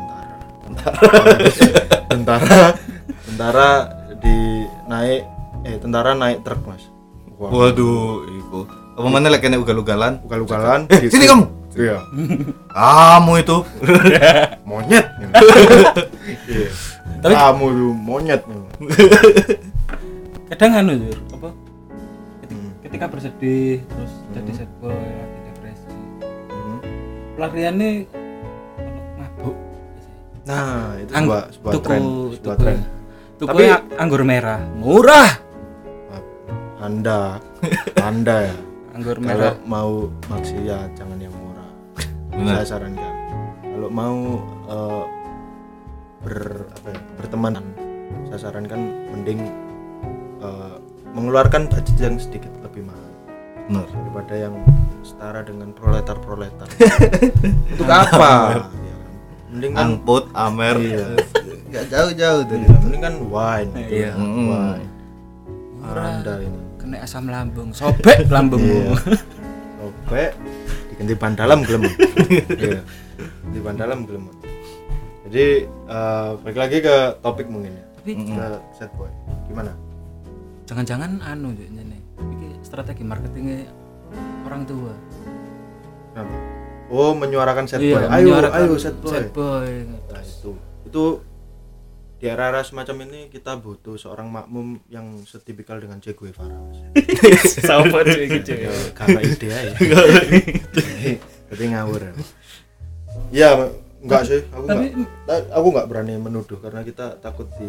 [0.00, 0.37] tentara.
[0.64, 1.20] Tentara.
[2.14, 2.62] Tentara.
[3.29, 3.68] Tentara
[4.16, 4.37] di
[4.88, 5.22] naik
[5.68, 6.88] eh tentara naik truk mas.
[7.37, 8.64] Wah, waduh iku.
[8.94, 10.22] Apa mana lagi kena ugal-ugalan?
[10.22, 11.98] Ugal-ugalan Eh, sini kamu iya.
[12.74, 13.56] Kamu itu.
[14.68, 15.06] Monyet.
[16.46, 16.68] Iya.
[17.20, 18.40] Tapi- kamu tuh monyet.
[20.46, 21.48] Kadang anu Jur, apa?
[22.38, 22.70] Ketika, Hmm.
[22.80, 25.88] ketika bersedih terus jadi sad boy lagi depresi.
[27.34, 27.90] Pelariannya
[28.76, 29.56] ono mabuk
[30.44, 32.78] nah itu Ang- sebuah sebuah tuku tren sebuah tuku tren
[33.34, 34.60] tuku Tapi- ang- anggur merah.
[34.76, 35.30] Murah!
[36.76, 37.40] Anda.
[37.96, 38.56] Anda ya?
[38.92, 39.54] Anggur kalau merah.
[39.64, 39.92] mau
[40.28, 41.32] maksiat jangan yang
[42.34, 42.54] Benar.
[42.60, 43.14] saya sarankan.
[43.62, 44.18] Kalau mau
[44.66, 45.04] eh,
[46.24, 46.36] ber
[46.72, 47.52] apa ya, berteman
[48.26, 49.40] saya sarankan mending
[50.40, 50.76] eh,
[51.14, 53.02] mengeluarkan budget yang sedikit lebih mahal.
[53.64, 54.54] Bener daripada yang
[55.00, 56.68] setara dengan proletar proletar
[57.72, 58.32] untuk apa?
[58.60, 59.12] Ya kan?
[59.54, 59.88] mending kan
[60.34, 60.76] amer.
[60.80, 61.06] Iya.
[61.64, 63.70] nggak jauh-jauh dari iya, mending kan wine.
[63.74, 64.12] Gitu Iya.
[64.18, 64.88] wine.
[65.80, 66.04] Murah.
[66.18, 66.60] anda ini.
[66.80, 67.68] Kena asam lambung.
[67.72, 68.94] Sobek lambungmu.
[68.94, 68.94] Iya.
[69.78, 70.30] Sobek
[70.94, 71.83] diganti ban dalam gelem.
[72.54, 72.80] Iya.
[73.50, 74.30] Di ban dalam gelem.
[75.26, 77.85] Jadi eh, balik lagi ke topik mungkin ya.
[77.98, 78.46] tapi Ke
[78.78, 79.11] set boy.
[79.50, 79.74] Gimana?
[80.64, 82.00] jangan-jangan anu Jur, ini
[82.64, 83.68] strategi marketingnya
[84.48, 84.96] orang tua
[86.16, 86.37] Kenapa?
[86.88, 88.04] Oh, menyuarakan set Iya, boy.
[88.07, 89.11] Ayo, menyuarakan ayo set boy.
[89.12, 89.68] sad boy.
[89.85, 90.50] Nah, itu.
[90.87, 91.02] Itu
[92.24, 96.56] di era-era semacam ini kita butuh seorang makmum yang setipikal dengan Che Guevara.
[96.56, 96.80] Mas.
[97.68, 99.72] sama cuy gitu Ya, karena ide ya.
[101.44, 102.00] Tapi ngawur.
[102.00, 102.12] ya.
[103.28, 103.48] Iya,
[104.00, 104.40] enggak sih.
[104.48, 107.68] Aku Tapi- enggak aku enggak berani menuduh karena kita takut di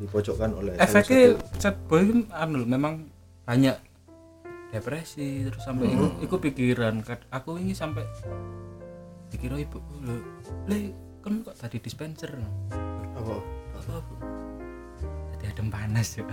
[0.00, 3.12] dipojokkan oleh efeknya sad boy kan anu memang
[3.44, 3.76] banyak
[4.72, 8.08] depresi terus sampai iku, iku pikiran Kad- aku ini sampai
[9.28, 10.16] dikira ibu lo
[10.64, 12.34] le kan kok tadi dispenser
[13.14, 13.61] apa?
[15.32, 16.24] Tadi adem panas ya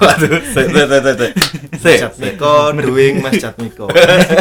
[0.00, 1.28] waduh se se se se se
[1.86, 3.86] Mas Jatmiko doing Mas Jatmiko.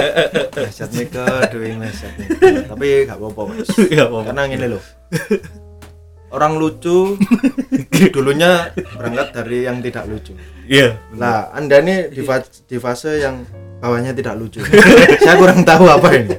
[0.58, 1.21] Mas Jatmiko
[1.54, 2.39] doing Mas Jatmiko.
[2.71, 3.69] Tapi enggak apa-apa, Mas.
[3.93, 4.23] Nggak apa-apa.
[4.32, 4.84] Karena ngene loh.
[6.36, 7.15] orang lucu
[8.12, 10.36] dulunya berangkat dari yang tidak lucu
[10.67, 13.45] iya Nah, Anda ini di, fa- di fase yang
[13.80, 14.60] bawahnya tidak lucu.
[15.21, 16.36] saya kurang tahu apa ini.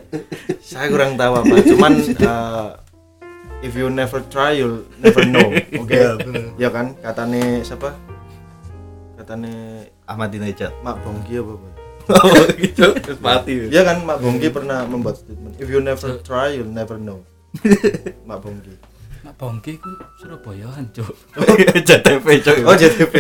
[0.61, 1.55] Saya kurang tahu apa.
[1.65, 2.69] Cuman uh,
[3.67, 5.51] if you never try you'll never know.
[5.83, 5.99] Oke.
[6.57, 6.95] Ya kan?
[7.03, 7.91] Katane siapa?
[9.19, 11.73] Katane Ahmad Dinajat Mak Bongki apa, Boy?
[12.23, 16.55] oh gitu terus mati Iya kan Mak Bongki pernah membuat statement if you never try
[16.55, 17.27] you'll never know.
[18.31, 18.75] Mak Bongki.
[19.27, 19.91] Mak Bongki ku
[20.23, 21.11] Surabayaan, Cuk.
[21.83, 23.15] JTP coy Oh, JTP.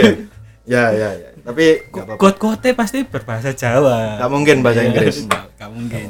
[0.63, 1.29] ya, ya, ya.
[1.43, 1.91] Tapi.
[1.91, 4.23] Kot-kote pasti berbahasa Jawa.
[4.23, 5.27] Nggak mungkin bahasa Inggris.
[5.27, 6.09] Nggak nggak mungkin.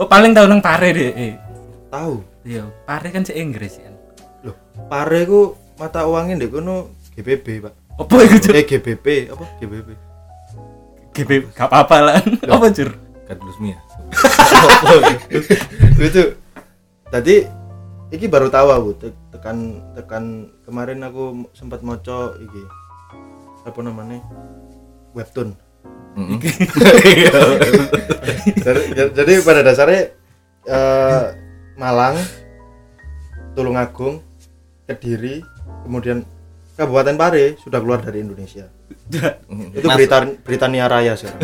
[0.00, 1.12] Oh, paling tahu nang pare deh.
[1.12, 1.34] Eh.
[1.92, 2.33] Tahu.
[2.44, 3.96] Iya, pare kan si Inggris kan.
[4.44, 4.56] Loh,
[4.92, 7.74] pare ku mata uangnya ndek kono GBB, Pak.
[8.04, 8.52] Apa itu, Cuk?
[8.52, 9.88] Eh GBP apa GBP?
[11.14, 12.16] GB gak apa-apa lah.
[12.50, 12.90] Apa, Jur?
[13.24, 13.80] Kadlus Mia
[15.96, 16.22] itu
[17.08, 17.34] tadi
[18.12, 20.24] iki baru tahu aku te- tekan tekan
[20.68, 22.62] kemarin aku sempat moco iki
[23.64, 24.20] apa namanya
[25.16, 25.56] webtoon
[28.62, 30.02] jadi, jadi pada dasarnya
[30.68, 31.24] eh,
[31.74, 32.16] Malang
[33.52, 34.22] Tulungagung
[34.84, 35.40] Kediri
[35.82, 36.22] kemudian
[36.74, 38.66] Kabupaten Pare sudah keluar dari Indonesia
[39.74, 41.40] itu Mas- Britan Britania Raya sekarang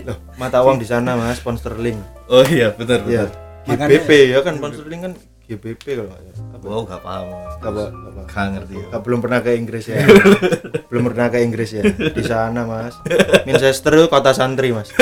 [0.00, 3.28] Loh, mata uang di sana mas pound sterling oh iya benar Iya.
[3.62, 5.12] benar GBP ya kan pound sterling kan
[5.44, 6.58] GBP kalau nggak salah.
[6.60, 7.26] Wow gak paham
[7.58, 8.22] Gak apa, gak apa.
[8.24, 9.96] gak ngerti Gak- belum pernah ke Inggris ya.
[10.90, 11.82] belum pernah ke Inggris ya.
[11.90, 12.94] Di sana mas.
[13.42, 14.94] Manchester itu kota santri mas.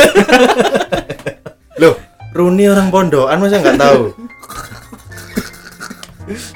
[1.76, 1.94] Loh,
[2.38, 4.14] Rooney orang pondokan masa nggak tahu?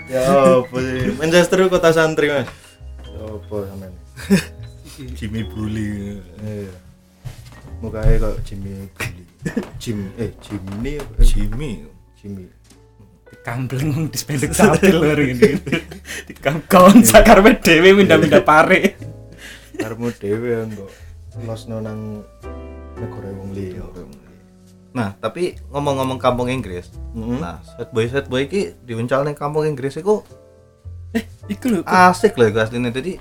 [0.06, 0.22] ya
[0.62, 1.10] apa sih?
[1.18, 2.46] Manchester kota santri mas.
[3.02, 3.92] Ya apa sampean?
[5.18, 6.70] Jimmy Bully Iya.
[7.82, 9.24] Mukanya kok Jimmy Bully.
[9.82, 11.18] Jim eh Jimmy apa?
[11.18, 11.70] Jimmy
[12.14, 12.46] Jimmy.
[13.26, 15.58] Dikambleng wong dispendek sapil hari ini.
[16.30, 16.62] Dikam
[17.02, 18.94] sakar dhewe minda-minda pare.
[19.74, 20.90] Karmu dhewe kok
[21.42, 22.22] losno nang
[22.94, 23.82] negara wong liya.
[24.92, 26.92] Nah, tapi ngomong-ngomong kampung Inggris.
[27.12, 27.40] Mm-mm.
[27.40, 30.20] Nah, set boy set boy iki diuncal ning kampung Inggris iku
[31.10, 31.80] Eh, iku lho.
[31.82, 32.88] asik loh iku asline.
[32.88, 33.16] Jadi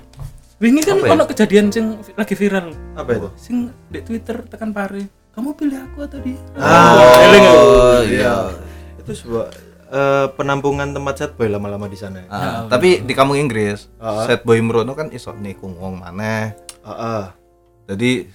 [0.56, 1.10] Wingi kan ya?
[1.10, 2.70] ono kejadian sing lagi viral.
[2.94, 3.28] Apa itu?
[3.34, 3.56] Sing
[3.88, 5.10] di Twitter tekan pare.
[5.32, 6.36] Kamu pilih aku atau dia?
[6.54, 7.56] Ah, eling aku.
[7.58, 8.34] oh iya.
[8.96, 9.48] Itu sebuah
[9.90, 12.20] eh, penampungan tempat set boy lama-lama di sana.
[12.20, 12.28] ya.
[12.28, 14.24] Ah, tapi di kampung Inggris, Ah.
[14.24, 16.52] set boy merono kan iso nikung wong maneh.
[16.80, 17.24] Heeh.
[17.84, 18.30] Jadi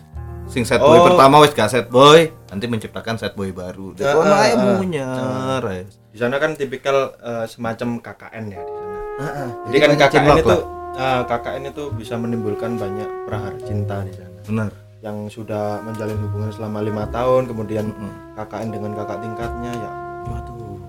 [0.45, 1.05] sing set boy Oh.
[1.05, 3.91] pertama wis gak set boy, nanti menciptakan set boy baru.
[3.91, 4.75] Jadi Ah, ah, ah.
[4.75, 5.62] munyer.
[5.62, 5.81] ae.
[6.10, 8.97] Di sana kan tipikal eh, semacam KKN ya di sana.
[9.17, 9.49] Heeh.
[9.65, 10.62] Jadi kan KKN itu lah.
[10.95, 14.36] eh, KKN itu bisa menimbulkan banyak prahara cinta di sana.
[14.43, 14.69] bener.
[14.97, 18.13] Yang sudah menjalin hubungan selama lima tahun, kemudian Mm.
[18.33, 19.91] KKN dengan kakak tingkatnya ya,
[20.25, 20.79] waduh,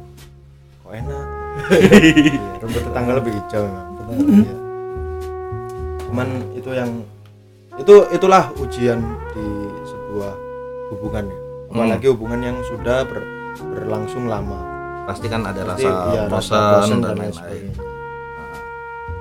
[0.81, 1.27] kok enak.
[1.69, 3.87] Iya, rumput tetangga lebih hijau memang.
[4.39, 4.55] Iya.
[6.01, 6.91] Cuman itu yang
[7.79, 8.99] itu itulah ujian
[9.33, 9.47] di
[9.85, 10.33] sebuah
[10.91, 11.39] hubungan ya.
[11.69, 13.29] Apalagi hubungan yang sudah ber-
[13.77, 14.59] berlangsung lama.
[15.05, 17.73] Pasti kan ada Pasti, rasa iya, rasa bosan dan lain lain-lain.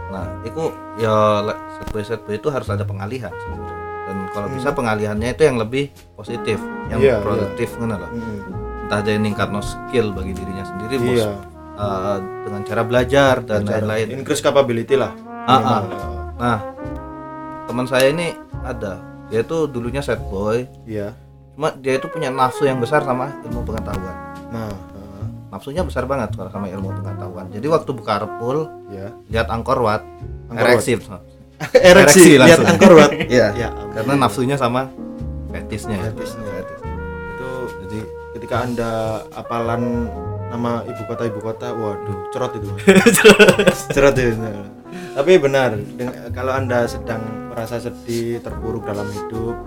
[0.08, 0.63] Nah, itu
[0.98, 3.76] ya le- set boy set boy itu harus ada pengalihan sebenarnya.
[4.08, 7.08] Dan kalau bisa pengalihannya itu yang lebih positif, yang Hmm.
[7.08, 8.12] Iya, produktif ngono lah.
[8.12, 8.39] Mm.
[8.88, 11.20] Entah jadi ningkatno skill bagi dirinya sendiri, bos.
[11.20, 11.32] Iya.
[11.78, 14.08] Eh, dengan cara belajar dan lain-lain.
[14.10, 15.12] Increase capability lah.
[15.46, 15.82] Ah, ah.
[16.38, 16.58] Nah,
[17.67, 18.32] teman saya ini
[18.63, 18.93] ada.
[19.28, 21.12] Dia tuh dulunya set boy, Iya.
[21.58, 24.15] cuma dia itu punya nafsu yang besar sama ilmu pengetahuan.
[24.54, 27.48] Nah, ah, Nafsunya besar banget kalau sama ilmu pengetahuan.
[27.50, 29.12] Jadi waktu buka repul, ya.
[29.28, 30.04] lihat angkor wat,
[30.54, 31.00] ereksi.
[31.74, 33.12] Ereksi, lihat angkor wat.
[33.36, 33.52] Iya.
[33.58, 34.88] Ya, Karena nafsunya sama
[35.52, 35.98] fetisnya.
[36.13, 36.46] Fetisnya.
[36.52, 36.80] Fetis.
[37.38, 37.50] itu
[37.84, 38.00] Jadi
[38.38, 38.91] ketika anda
[39.34, 40.08] apalan
[40.47, 42.69] nama ibu kota ibu kota, waduh, cerot itu.
[43.95, 44.33] cerot itu.
[45.17, 45.75] Tapi benar,
[46.31, 49.57] kalau anda sedang merasa sedih, terpuruk dalam hidup,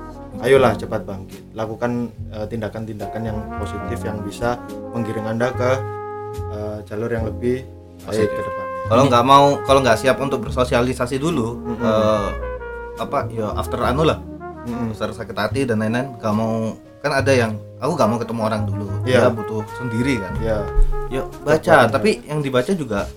[0.40, 1.42] ayolah cepat bangkit.
[1.58, 4.56] Lakukan eh, tindakan-tindakan yang positif yang bisa
[4.94, 5.70] menggiring anda ke
[6.54, 7.66] eh, jalur yang lebih
[8.06, 8.68] baik ke depannya.
[8.88, 12.28] kalau nggak mau, kalau nggak siap untuk bersosialisasi dulu, eh,
[12.96, 14.18] apa ya after anu lah,
[14.64, 14.94] Mm-mm.
[14.94, 18.62] after sakit hati dan lain-lain, nggak mau kan ada yang aku nggak mau ketemu orang
[18.68, 19.24] dulu, Iya.
[19.24, 20.32] dia butuh sendiri kan.
[20.40, 20.58] Ya,
[21.10, 23.08] Yuk baca, tapi yang dibaca juga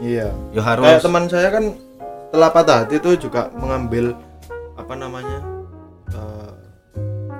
[0.00, 0.32] iya.
[0.56, 1.64] ya harus Kayak teman saya kan
[2.32, 4.16] setelah patah hati itu juga mengambil
[4.72, 5.38] apa namanya
[6.16, 6.52] eh,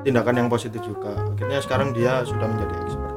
[0.05, 1.17] tindakan yang positif juga.
[1.33, 3.17] Akhirnya sekarang dia sudah menjadi expert.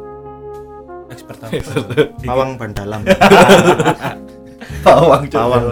[1.12, 1.62] Expert apa?
[2.32, 3.02] Pawang bandalam.
[4.86, 5.66] pawang Pawang.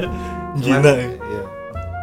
[0.64, 0.80] Gila.
[0.82, 1.42] Cuman, iya.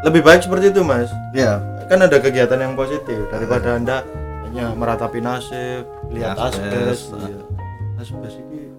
[0.07, 1.09] Lebih baik seperti itu mas.
[1.33, 1.57] Ya,
[1.91, 4.07] Kan ada kegiatan yang positif daripada anda
[4.53, 7.09] hanya meratapi nasib, lihat Asbes.
[7.09, 7.25] asbes.
[7.25, 7.41] Iya.
[7.95, 8.69] Asbes ini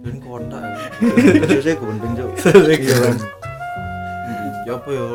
[0.00, 0.80] dan kota ya
[1.60, 2.30] saya gunting cuk
[2.72, 3.16] iya kan
[4.64, 5.06] ya apa ya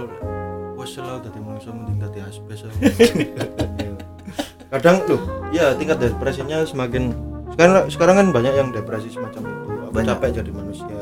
[0.76, 2.70] wes lah tadi manusia mending tadi asbes ya.
[3.82, 3.94] Iya.
[4.72, 7.18] kadang loh ya tingkat depresinya semakin
[7.52, 10.10] sekarang sekarang kan banyak yang depresi semacam itu apa Banyak.
[10.14, 11.00] capek jadi manusia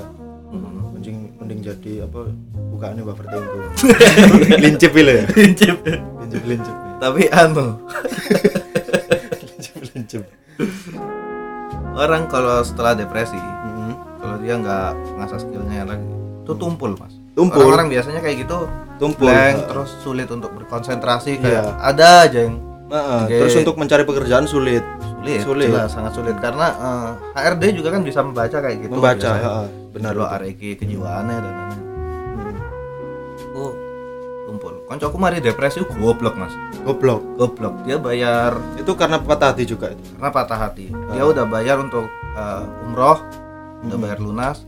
[0.48, 0.94] Hmm.
[0.94, 2.30] mending mending jadi apa
[2.72, 3.58] bukaannya buffer tempo
[4.64, 5.76] lincip ya Prinsip.
[6.22, 7.84] lincip lincip Tapi anu,
[11.94, 13.92] orang kalau setelah depresi, Mhm.
[14.18, 14.88] kalau dia nggak
[15.20, 16.08] ngasah skillnya lagi,
[16.42, 17.14] itu tumpul mas.
[17.34, 17.60] Tumpul.
[17.60, 19.26] Orang-orang biasanya kayak gitu, Tumpul.
[19.26, 21.76] blank, terus sulit untuk berkonsentrasi, kayak Iya.
[21.78, 23.42] ada aja yang Nah, Oke.
[23.42, 25.66] terus untuk mencari pekerjaan sulit sulit, Sulit.
[25.66, 28.94] jelas, sangat sulit karena eh, HRD juga kan bisa membaca kayak gitu.
[28.94, 29.54] membaca ha,
[29.90, 30.38] benar Lo betul.
[30.38, 31.82] REG kejiwaannya dan lain-lain.
[34.94, 36.54] Koncoku mari depresi goblok mas,
[36.86, 37.82] goblok goblok.
[37.82, 40.86] Dia bayar itu karena patah hati juga itu karena patah hati.
[41.10, 42.06] Dia udah bayar untuk
[42.38, 43.18] eh, umroh,
[43.90, 44.62] udah bayar lunas.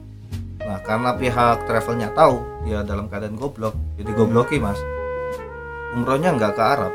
[0.65, 4.81] Nah, karena pihak travelnya tahu dia dalam keadaan goblok, jadi gobloki mas.
[5.93, 6.93] Umrohnya nggak ke Arab,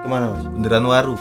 [0.00, 1.16] ke mana mas bundaran waru.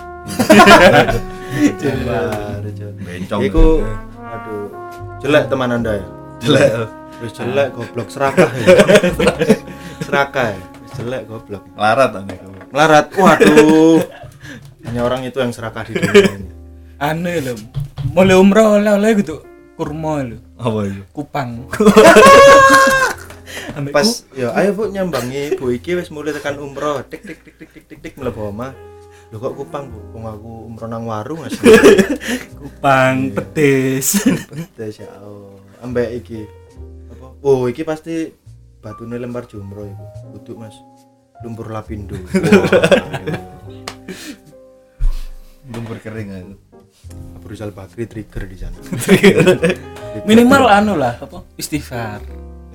[3.03, 3.41] Bencong.
[3.43, 3.83] Iku
[4.23, 4.71] aduh
[5.19, 6.07] jelek teman anda ya
[6.47, 6.87] jelek.
[7.27, 8.65] Jelek goblok serakah ya.
[10.07, 10.70] serakah ya.
[10.91, 11.63] Jelek goblok.
[11.79, 12.57] Larat aneh kamu.
[12.71, 14.03] melarat waduh.
[14.85, 16.51] Hanya orang itu yang serakah di dunia ini.
[16.99, 17.55] Aneh lho.
[18.11, 19.39] Mulai umroh oleh-oleh gitu.
[19.79, 20.37] Kurma lho.
[20.59, 21.03] Apa itu?
[21.15, 21.63] kupang.
[23.95, 26.99] Pas ya ayo bu nyambangi bu iki wis mulai tekan umroh.
[27.07, 28.75] Tik tik tik tik tik tik tik mlebu omah.
[29.31, 29.99] Lho kok kupang bu?
[30.11, 31.71] Wong aku umroh nang warung asli
[32.59, 34.27] kupang petis.
[34.75, 35.55] Tes ya Allah.
[35.87, 36.43] Ambek iki.
[37.15, 37.31] Apa?
[37.39, 38.40] Oh, iki pasti
[38.81, 40.05] batune lempar jumroh iku.
[40.35, 40.75] Kudu Mas.
[41.41, 42.17] Lumpur lapindo.
[45.71, 46.53] Lumpur kering aku.
[47.37, 48.77] Abu Rizal Bakri trigger di sana.
[50.29, 52.19] minimal anu lah apa istighfar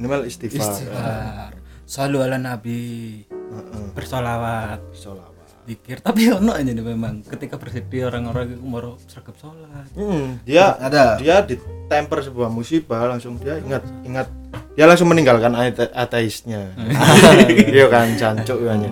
[0.01, 0.57] Minimal istighfar.
[0.65, 1.53] istighfar
[1.85, 2.81] selalu ala nabi
[3.29, 3.87] Heeh.
[3.93, 5.36] bersolawat Sholawat.
[5.67, 10.73] Dikir tapi ono aja nih memang ketika bersedih orang-orang itu mau sergap sholat Hmm, dia
[10.73, 11.19] Ada.
[11.19, 14.31] dia ditemper sebuah musibah langsung dia ingat ingat
[14.73, 16.71] dia langsung meninggalkan ate- ateisnya.
[17.67, 18.79] Iya kan cancuk kan.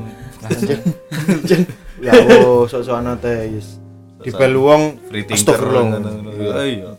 [1.96, 3.78] Ya Allah, sok-sokan ateis.
[4.18, 5.56] Di beluang Free thinker.
[5.56, 5.88] astagfirullah.
[6.34, 6.52] Iya.
[6.66, 6.90] Iya.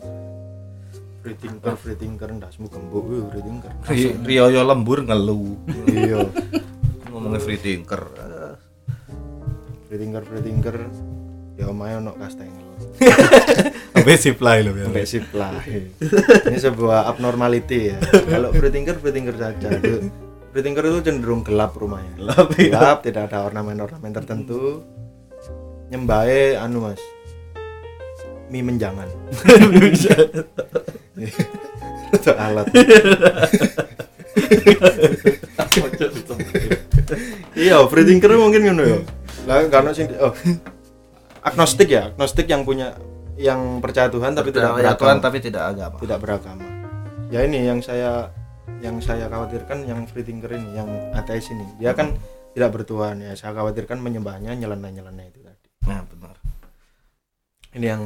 [1.20, 3.70] Free thinker, free thinker, ndasmu gembok, wih, free thinker.
[3.84, 5.58] Ri- Rioyo lembur ngeluh.
[5.84, 6.22] Iya,
[7.08, 8.02] Ngomongin free thinker.
[9.86, 10.78] Free thinker.
[11.56, 12.66] Ya omae ono kastengel.
[13.96, 14.84] Sampai supply loh ya.
[14.90, 15.56] Sampai sip lah.
[15.64, 17.98] Ini sebuah abnormality ya.
[18.32, 19.68] Kalau free thinker saja.
[19.80, 22.16] Itu- itu cenderung gelap rumahnya.
[22.16, 22.72] Gelap, iya.
[22.72, 24.80] Gelap, tidak ada ornamen-ornamen tertentu.
[25.92, 27.00] Nyembahe anu Mas.
[28.48, 29.04] Mie menjangan.
[32.16, 32.70] Itu alat.
[37.58, 38.98] iya, free thinker mungkin ngono ya.
[39.46, 40.34] Lah karena sing oh.
[41.46, 42.98] Agnostik ya, agnostik yang punya
[43.38, 45.00] yang percaya Tuhan tapi tidak Percaya beragama.
[45.00, 45.96] Tuhan tapi tidak agama.
[46.02, 46.66] Tidak beragama.
[47.30, 48.34] Ya ini yang saya
[48.82, 51.62] yang saya khawatirkan yang free thinker ini, yang ateis ini.
[51.78, 52.18] Dia kan
[52.56, 53.38] tidak bertuhan ya.
[53.38, 55.68] Saya khawatirkan menyembahnya nyeleneh-nyeleneh itu tadi.
[55.86, 56.34] Nah, benar.
[57.76, 58.02] Ini yang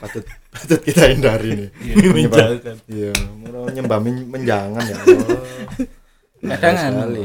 [0.00, 1.68] patut patut kita hindari nih.
[2.16, 2.64] Menyembah-.
[2.88, 3.12] Iya,
[3.44, 4.96] mau nyembah men- menjangan ya.
[5.04, 6.56] Allah.
[6.56, 7.24] kadang sekali.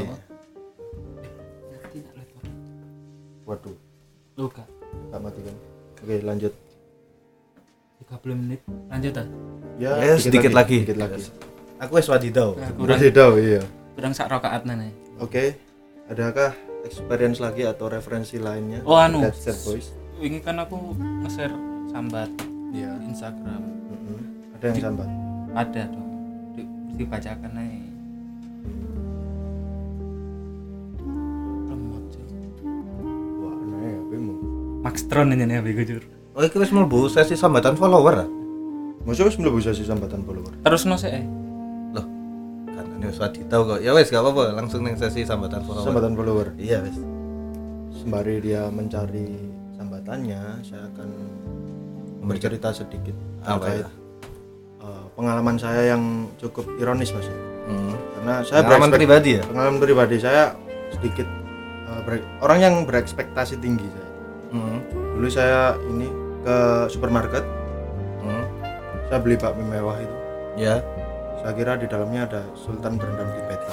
[3.46, 3.76] Waduh,
[4.34, 4.66] luka
[5.14, 5.54] tak matikan.
[6.02, 6.52] Oke, lanjut.
[8.10, 9.26] 30 menit lanjut ah
[9.78, 10.82] Ya, Ya, sedikit lagi.
[10.82, 11.22] Sedikit lagi.
[11.78, 12.58] Aku wis wadidau.
[12.58, 13.62] Nah, kurang tidak, iya.
[13.94, 14.90] kurang sak rokaat nih
[15.22, 15.54] Oke.
[16.10, 18.82] Adakah experience lagi atau referensi lainnya?
[18.82, 19.26] Oh, anu.
[19.62, 19.94] Boys.
[20.16, 21.52] ini kan aku nge-share
[21.92, 22.30] sambat
[22.72, 22.96] Iya.
[22.98, 24.20] di Instagram Mm-mm.
[24.56, 25.08] Ada yang sambat.
[25.56, 26.08] ada dong
[26.56, 26.62] di,
[26.96, 27.85] dibacakan aja
[34.96, 36.00] Max Tron ini nih aku jujur
[36.32, 38.28] Oh, iki wis mlebu sesi sambatan follower ah?
[39.04, 40.56] Masa wis mlebu sesi sambatan follower?
[40.56, 41.20] terus no sih eh
[41.92, 42.00] Loh.
[42.66, 43.84] Kan ini wis wadidau kok.
[43.84, 45.84] Ya wis gak apa-apa, langsung nang sesi sambatan follower.
[45.84, 46.48] Sambatan follower.
[46.56, 46.96] Iya, wis.
[47.92, 49.36] Sembari dia mencari
[49.76, 51.08] sambatannya, saya akan
[52.24, 53.12] bercerita sedikit
[53.42, 53.88] Apa terkait ya?
[54.80, 57.28] eh, pengalaman saya yang cukup ironis mas.
[57.68, 57.92] Hmm.
[58.16, 59.42] Karena saya Pengalaman pribadi ya?
[59.44, 60.56] Pengalaman pribadi saya
[60.90, 61.28] sedikit
[62.00, 64.05] ber- orang yang berekspektasi tinggi saya.
[64.56, 64.80] Hmm.
[65.16, 66.08] Dulu saya ini
[66.40, 66.56] ke
[66.88, 67.44] supermarket,
[68.24, 68.44] Hmm.
[69.06, 70.16] saya beli bakmi mewah itu.
[70.56, 70.80] Ya.
[71.44, 73.68] Saya kira di dalamnya ada Sultan berendam di peta.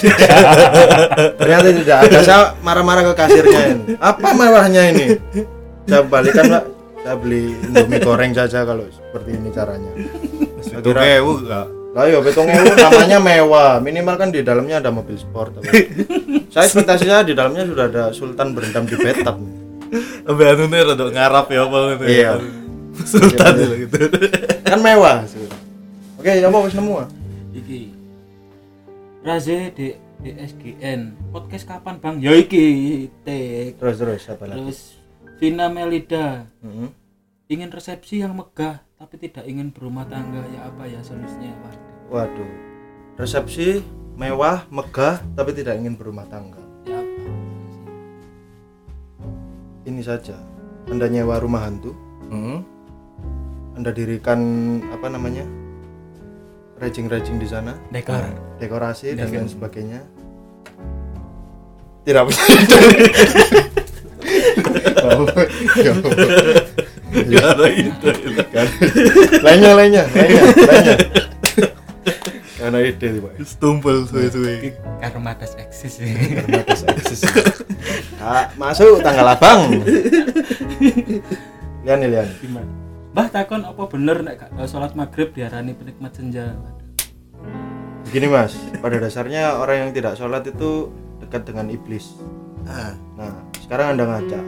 [1.41, 2.17] Ternyata tidak ada.
[2.21, 3.83] Saya marah-marah ke kasirnya ini.
[3.97, 5.05] Apa mewahnya ini?
[5.89, 6.63] Saya balikan pak.
[7.01, 9.91] Saya beli indomie goreng saja kalau seperti ini caranya.
[10.61, 11.67] Saya kira kewu gak?
[11.93, 13.71] Lah ya betung ewu namanya mewah.
[13.81, 15.61] Minimal kan di dalamnya ada mobil sport.
[16.53, 19.37] saya ekspektasi saya di dalamnya sudah ada sultan berendam di bathtub.
[20.23, 22.03] Ambil anu nih rada ngarap ya apa gitu.
[22.05, 22.31] Iya.
[23.03, 23.97] Sultan itu gitu.
[24.61, 25.25] kan mewah.
[26.15, 26.93] Oke, ya mau wis nemu.
[26.97, 27.09] ah?
[27.51, 27.93] iki
[29.21, 29.79] Raze D
[30.19, 32.65] DSGN podcast kapan bang ya iki
[33.21, 34.57] tek Terus terus apa lagi?
[34.63, 34.79] terus
[35.37, 36.89] Vina Melida Mm-mm.
[37.45, 42.51] ingin resepsi yang megah tapi tidak ingin berumah tangga ya apa ya solusinya waduh Waduh.
[43.13, 43.83] Resepsi
[44.15, 46.62] mewah, megah tapi tidak ingin berumah tangga.
[49.83, 50.35] Ini saja.
[50.87, 51.91] Anda nyewa rumah hantu,
[52.27, 52.63] Hmm.
[53.73, 54.39] Anda dirikan
[54.89, 55.43] apa namanya?
[56.73, 58.27] rajing-rajing di sana, dekor
[58.59, 59.39] dekorasi dan Dekor.
[59.39, 59.99] lain sebagainya.
[67.13, 68.07] Tidak ada itu.
[68.51, 68.67] Kan.
[69.39, 70.95] lainnya lainnya lainnya lainnya
[72.63, 73.33] karena ide nih pak.
[73.43, 74.71] Stumpel suwe-suwe.
[75.03, 77.21] karma tes eksis tes eksis.
[78.23, 79.83] Ah, masuk tanggal abang.
[81.83, 82.27] Lian nih lian.
[82.39, 82.71] Gimana?
[83.11, 86.55] Mbah takon apa bener nek gak tau sholat maghrib diarani penikmat senja?
[88.07, 88.55] Begini mas.
[88.79, 90.87] Pada dasarnya orang yang tidak sholat itu
[91.19, 92.15] dekat dengan iblis.
[92.63, 94.39] Ah, nah sekarang anda ngaca.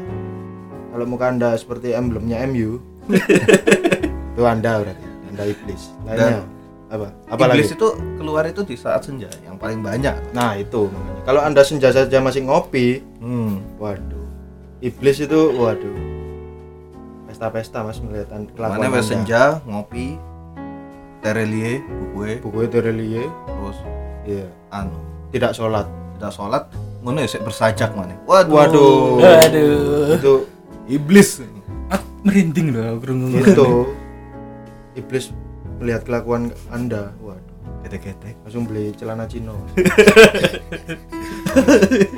[0.96, 2.80] Kalau muka anda seperti emblemnya MU
[4.32, 5.92] itu anda berarti anda iblis.
[6.08, 6.55] Lainnya
[6.86, 10.14] apa apa iblis lagi itu keluar itu di saat senja yang paling banyak.
[10.32, 13.58] nah itu makanya kalau anda senja saja masih ngopi Hmm.
[13.76, 14.22] Waduh.
[14.80, 15.98] Iblis itu waduh.
[17.26, 20.14] Pesta-pesta Mas melihat an- kelakuan Mana senja ngopi
[21.20, 23.78] terelie bukuwe Buku itu relie, terus
[24.24, 24.46] iya.
[24.70, 24.94] anu
[25.32, 25.90] Tidak sholat.
[26.16, 26.64] tidak sholat
[27.02, 29.20] ngono ya bersajak mana waduh Waduh.
[29.20, 30.16] Waduh.
[30.16, 30.34] Itu
[30.86, 31.42] iblis
[31.88, 33.68] Aku merinding loh kerungu itu
[34.96, 35.34] iblis
[35.80, 37.12] melihat kelakuan Anda.
[37.20, 37.56] Waduh.
[37.86, 39.54] ketek-ketek Langsung beli celana Cino.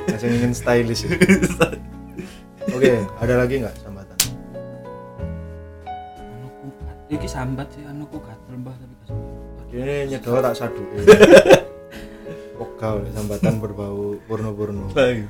[0.08, 1.04] Langsung ingin stylish.
[2.72, 4.16] Oke, ada lagi nggak sambatan?
[7.08, 8.94] anuku iki sambat sih anuku gatel mbah tapi.
[9.76, 10.84] Ini nyedot tak sadu.
[12.64, 14.88] Ogal sambatan berbau porno-porno.
[14.96, 15.28] lagi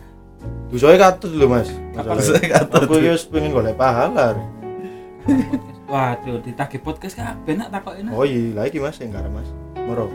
[0.71, 1.67] Dusanya katut lho mas?
[1.99, 4.39] Aku iki wis pengen golek pahala.
[5.89, 9.49] Waduh ditagih podcast kabeh nak takokin Oh iya lagi mas yang gara mas.
[9.75, 10.13] Moro.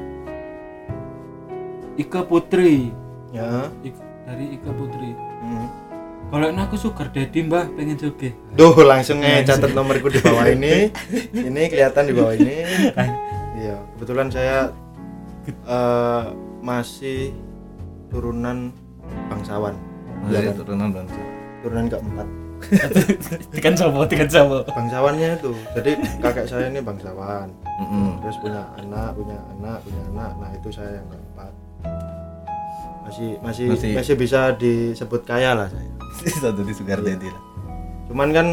[1.97, 2.93] Ika Putri.
[3.33, 3.67] Ya.
[3.81, 5.11] Ik- dari Ika Putri.
[5.43, 5.67] Hmm.
[6.31, 10.89] kalau aku sugar daddy mbah pengen joge Duh langsung catat nomorku di bawah ini.
[11.51, 12.55] Ini kelihatan di bawah ini.
[13.63, 14.73] Iya kebetulan saya
[15.45, 16.23] eh,
[16.59, 17.31] Masih
[18.09, 18.73] Turunan
[19.29, 19.77] Bangsawan.
[20.25, 20.55] Masih Iya kan?
[20.57, 21.21] turunan bangsa
[21.61, 22.27] Turunan keempat
[23.51, 25.51] tekan sapa tekan sapa Bangsawannya itu.
[25.73, 27.49] Jadi kakek saya ini bangsawan.
[27.81, 28.21] Mm-mm.
[28.21, 30.31] Terus punya anak, punya anak, punya anak.
[30.37, 31.51] Nah itu saya yang keempat.
[33.03, 35.91] Masih masih Masih- masih bisa disebut kaya lah saya.
[36.43, 37.43] Satu di sugar daddy lah.
[38.07, 38.47] Cuman kan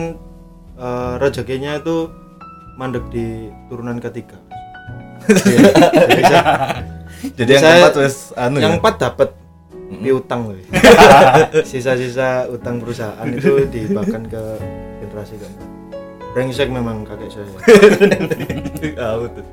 [0.76, 2.08] eh, rezekinya itu
[2.74, 4.38] mandek di turunan ketiga.
[6.10, 6.42] Iya.
[7.20, 8.78] Jadi jadi yang Saya- keempat wes anu yang ya?
[8.80, 9.28] empat dapat
[9.98, 10.58] piutang loh
[11.70, 14.42] sisa-sisa utang perusahaan itu dibahkan ke
[15.02, 15.68] generasi keempat
[16.30, 17.46] brengsek memang kakek saya.
[19.02, 19.44] Ah betul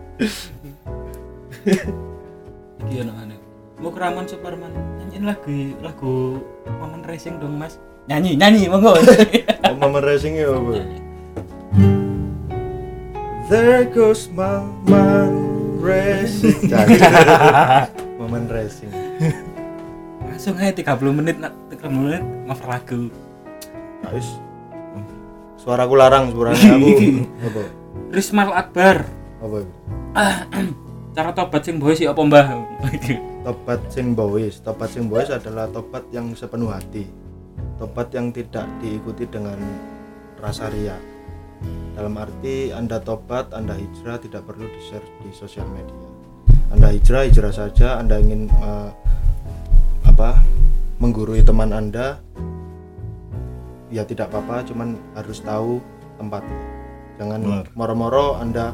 [2.88, 3.38] iki ono aneh
[3.82, 4.72] mau keraman Superman
[5.02, 6.14] nyanyiin lagu lagu
[6.80, 7.82] Maman Racing dong mas.
[8.08, 8.96] Nyanyi nyanyi monggo.
[9.68, 10.80] Oh, mama racing ya apa?
[13.52, 15.28] There goes mama
[15.84, 16.72] racing.
[18.16, 18.96] Maman racing
[20.38, 21.50] langsung aja 30 menit nak.
[21.74, 23.02] 30 menit cover lagu.
[24.06, 24.38] Guys,
[25.58, 26.94] suaraku larang suaranya aku.
[27.50, 27.62] Apa?
[28.14, 29.02] Rismal Akbar.
[29.42, 29.74] Apa itu?
[31.18, 32.46] cara tobat sing boy sih apa mbah?
[33.50, 37.10] Tobat sing boys tobat sing boys adalah tobat yang sepenuh hati.
[37.82, 39.58] Tobat yang tidak diikuti dengan
[40.38, 40.94] rasa ria.
[41.98, 46.06] Dalam arti anda tobat anda hijrah tidak perlu di share di sosial media.
[46.70, 47.98] Anda hijrah hijrah saja.
[47.98, 48.90] Anda ingin eh,
[50.18, 50.42] apa
[50.98, 52.18] menggurui teman anda
[53.94, 55.78] ya tidak apa-apa cuman harus tahu
[56.18, 56.58] tempatnya
[57.22, 57.66] jangan Benar.
[57.78, 58.74] moro-moro anda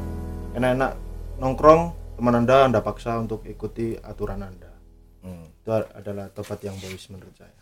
[0.56, 0.96] enak-enak
[1.36, 4.72] nongkrong teman anda anda paksa untuk ikuti aturan anda.
[5.20, 5.44] Hmm.
[5.44, 7.60] itu adalah tobat yang boys menurut saya.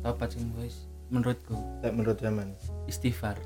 [0.00, 0.72] Tobat sing boy
[1.12, 1.56] menurutku.
[1.84, 2.56] Eh, menurut zaman
[2.88, 3.36] istighfar.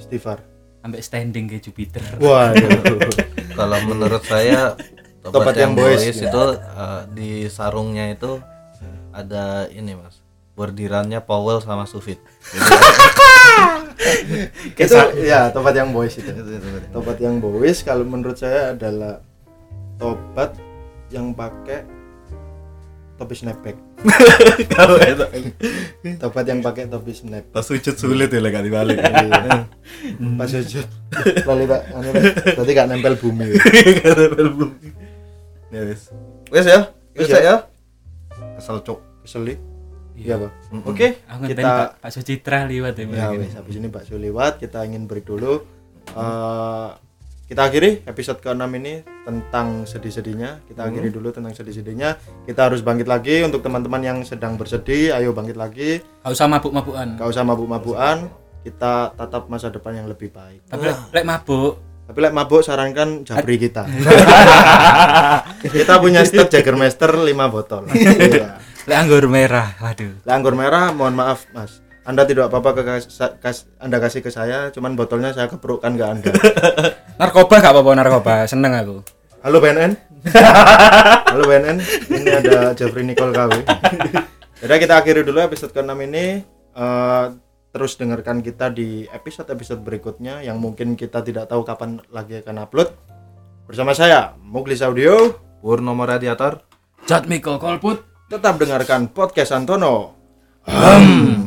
[0.00, 0.40] Istighfar.
[0.80, 2.00] Sampai standing ke Jupiter.
[2.16, 2.80] Waduh.
[3.60, 4.72] Kalau menurut saya
[5.20, 6.32] tobat yang yang boys, boys ya.
[6.32, 8.55] itu eh, di sarungnya itu
[9.16, 10.20] ada ini mas
[10.52, 12.20] bordirannya Powell sama Sufit
[14.76, 16.28] itu ya tobat yang boys itu
[16.92, 19.24] tobat yang boys kalau menurut saya adalah
[19.96, 20.52] tobat
[21.08, 21.88] yang pakai
[23.16, 23.76] topi snapback
[24.76, 25.24] Kalau itu
[26.20, 29.00] tobat yang pakai topi snap pas sujud sulit ya kali balik.
[29.00, 29.64] Iya.
[30.36, 30.84] pas sujud
[31.48, 32.22] lalu pak anu Pak.
[32.60, 33.56] berarti gak nempel bumi
[35.74, 36.14] Ya wis.
[36.54, 36.80] Wis ya.
[37.18, 37.40] Wis Wis ya.
[37.42, 37.56] ya.
[38.66, 38.98] Kesel cuk.
[39.22, 39.54] keseli
[40.14, 40.86] iya pak Mm-mm.
[40.86, 43.06] oke Aku ngenteni kita Pak, Pak Sucitra liwat ya.
[43.06, 45.62] ya wis habis ini Pak Su lewat kita ingin break dulu
[46.08, 46.88] Eh,
[47.46, 53.06] kita akhiri episode ke-6 ini tentang sedih-sedihnya kita akhiri dulu tentang sedih-sedihnya kita harus bangkit
[53.06, 57.18] lagi untuk teman-teman yang sedang bersedih ayo bangkit lagi Gak usah mabuk-mabukan.
[57.18, 58.16] gak usah mabuk-mabukan
[58.62, 63.58] kita tatap masa depan yang lebih baik Tapi lek mabuk, tapi lek mabuk sarankan japri
[63.58, 63.82] kita
[65.66, 68.62] kita punya stok Jagermeister 5 botol iya.
[68.86, 69.74] lek anggur merah.
[69.76, 70.22] Waduh.
[70.22, 73.04] Lek anggur merah mohon maaf mas anda tidak apa-apa ke kas,
[73.36, 76.30] kas- anda kasih ke saya cuman botolnya saya keperukkan ke anda
[77.18, 79.02] Narkoba gak apa-apa narkoba, seneng aku.
[79.42, 79.92] halo BNN
[81.26, 81.76] halo BNN
[82.08, 83.50] ini ada Jeffrey Nicole KW
[84.56, 86.26] jadi kita akhiri dulu episode ke-6 ini
[86.76, 87.24] Eh,
[87.76, 92.88] terus dengarkan kita di episode-episode berikutnya yang mungkin kita tidak tahu kapan lagi akan upload
[93.68, 96.64] bersama saya Muglis Audio Purnomo Radiator.
[97.04, 98.00] Jat Miko Kolput.
[98.32, 100.16] tetap dengarkan podcast Antono
[100.66, 101.44] Hmm.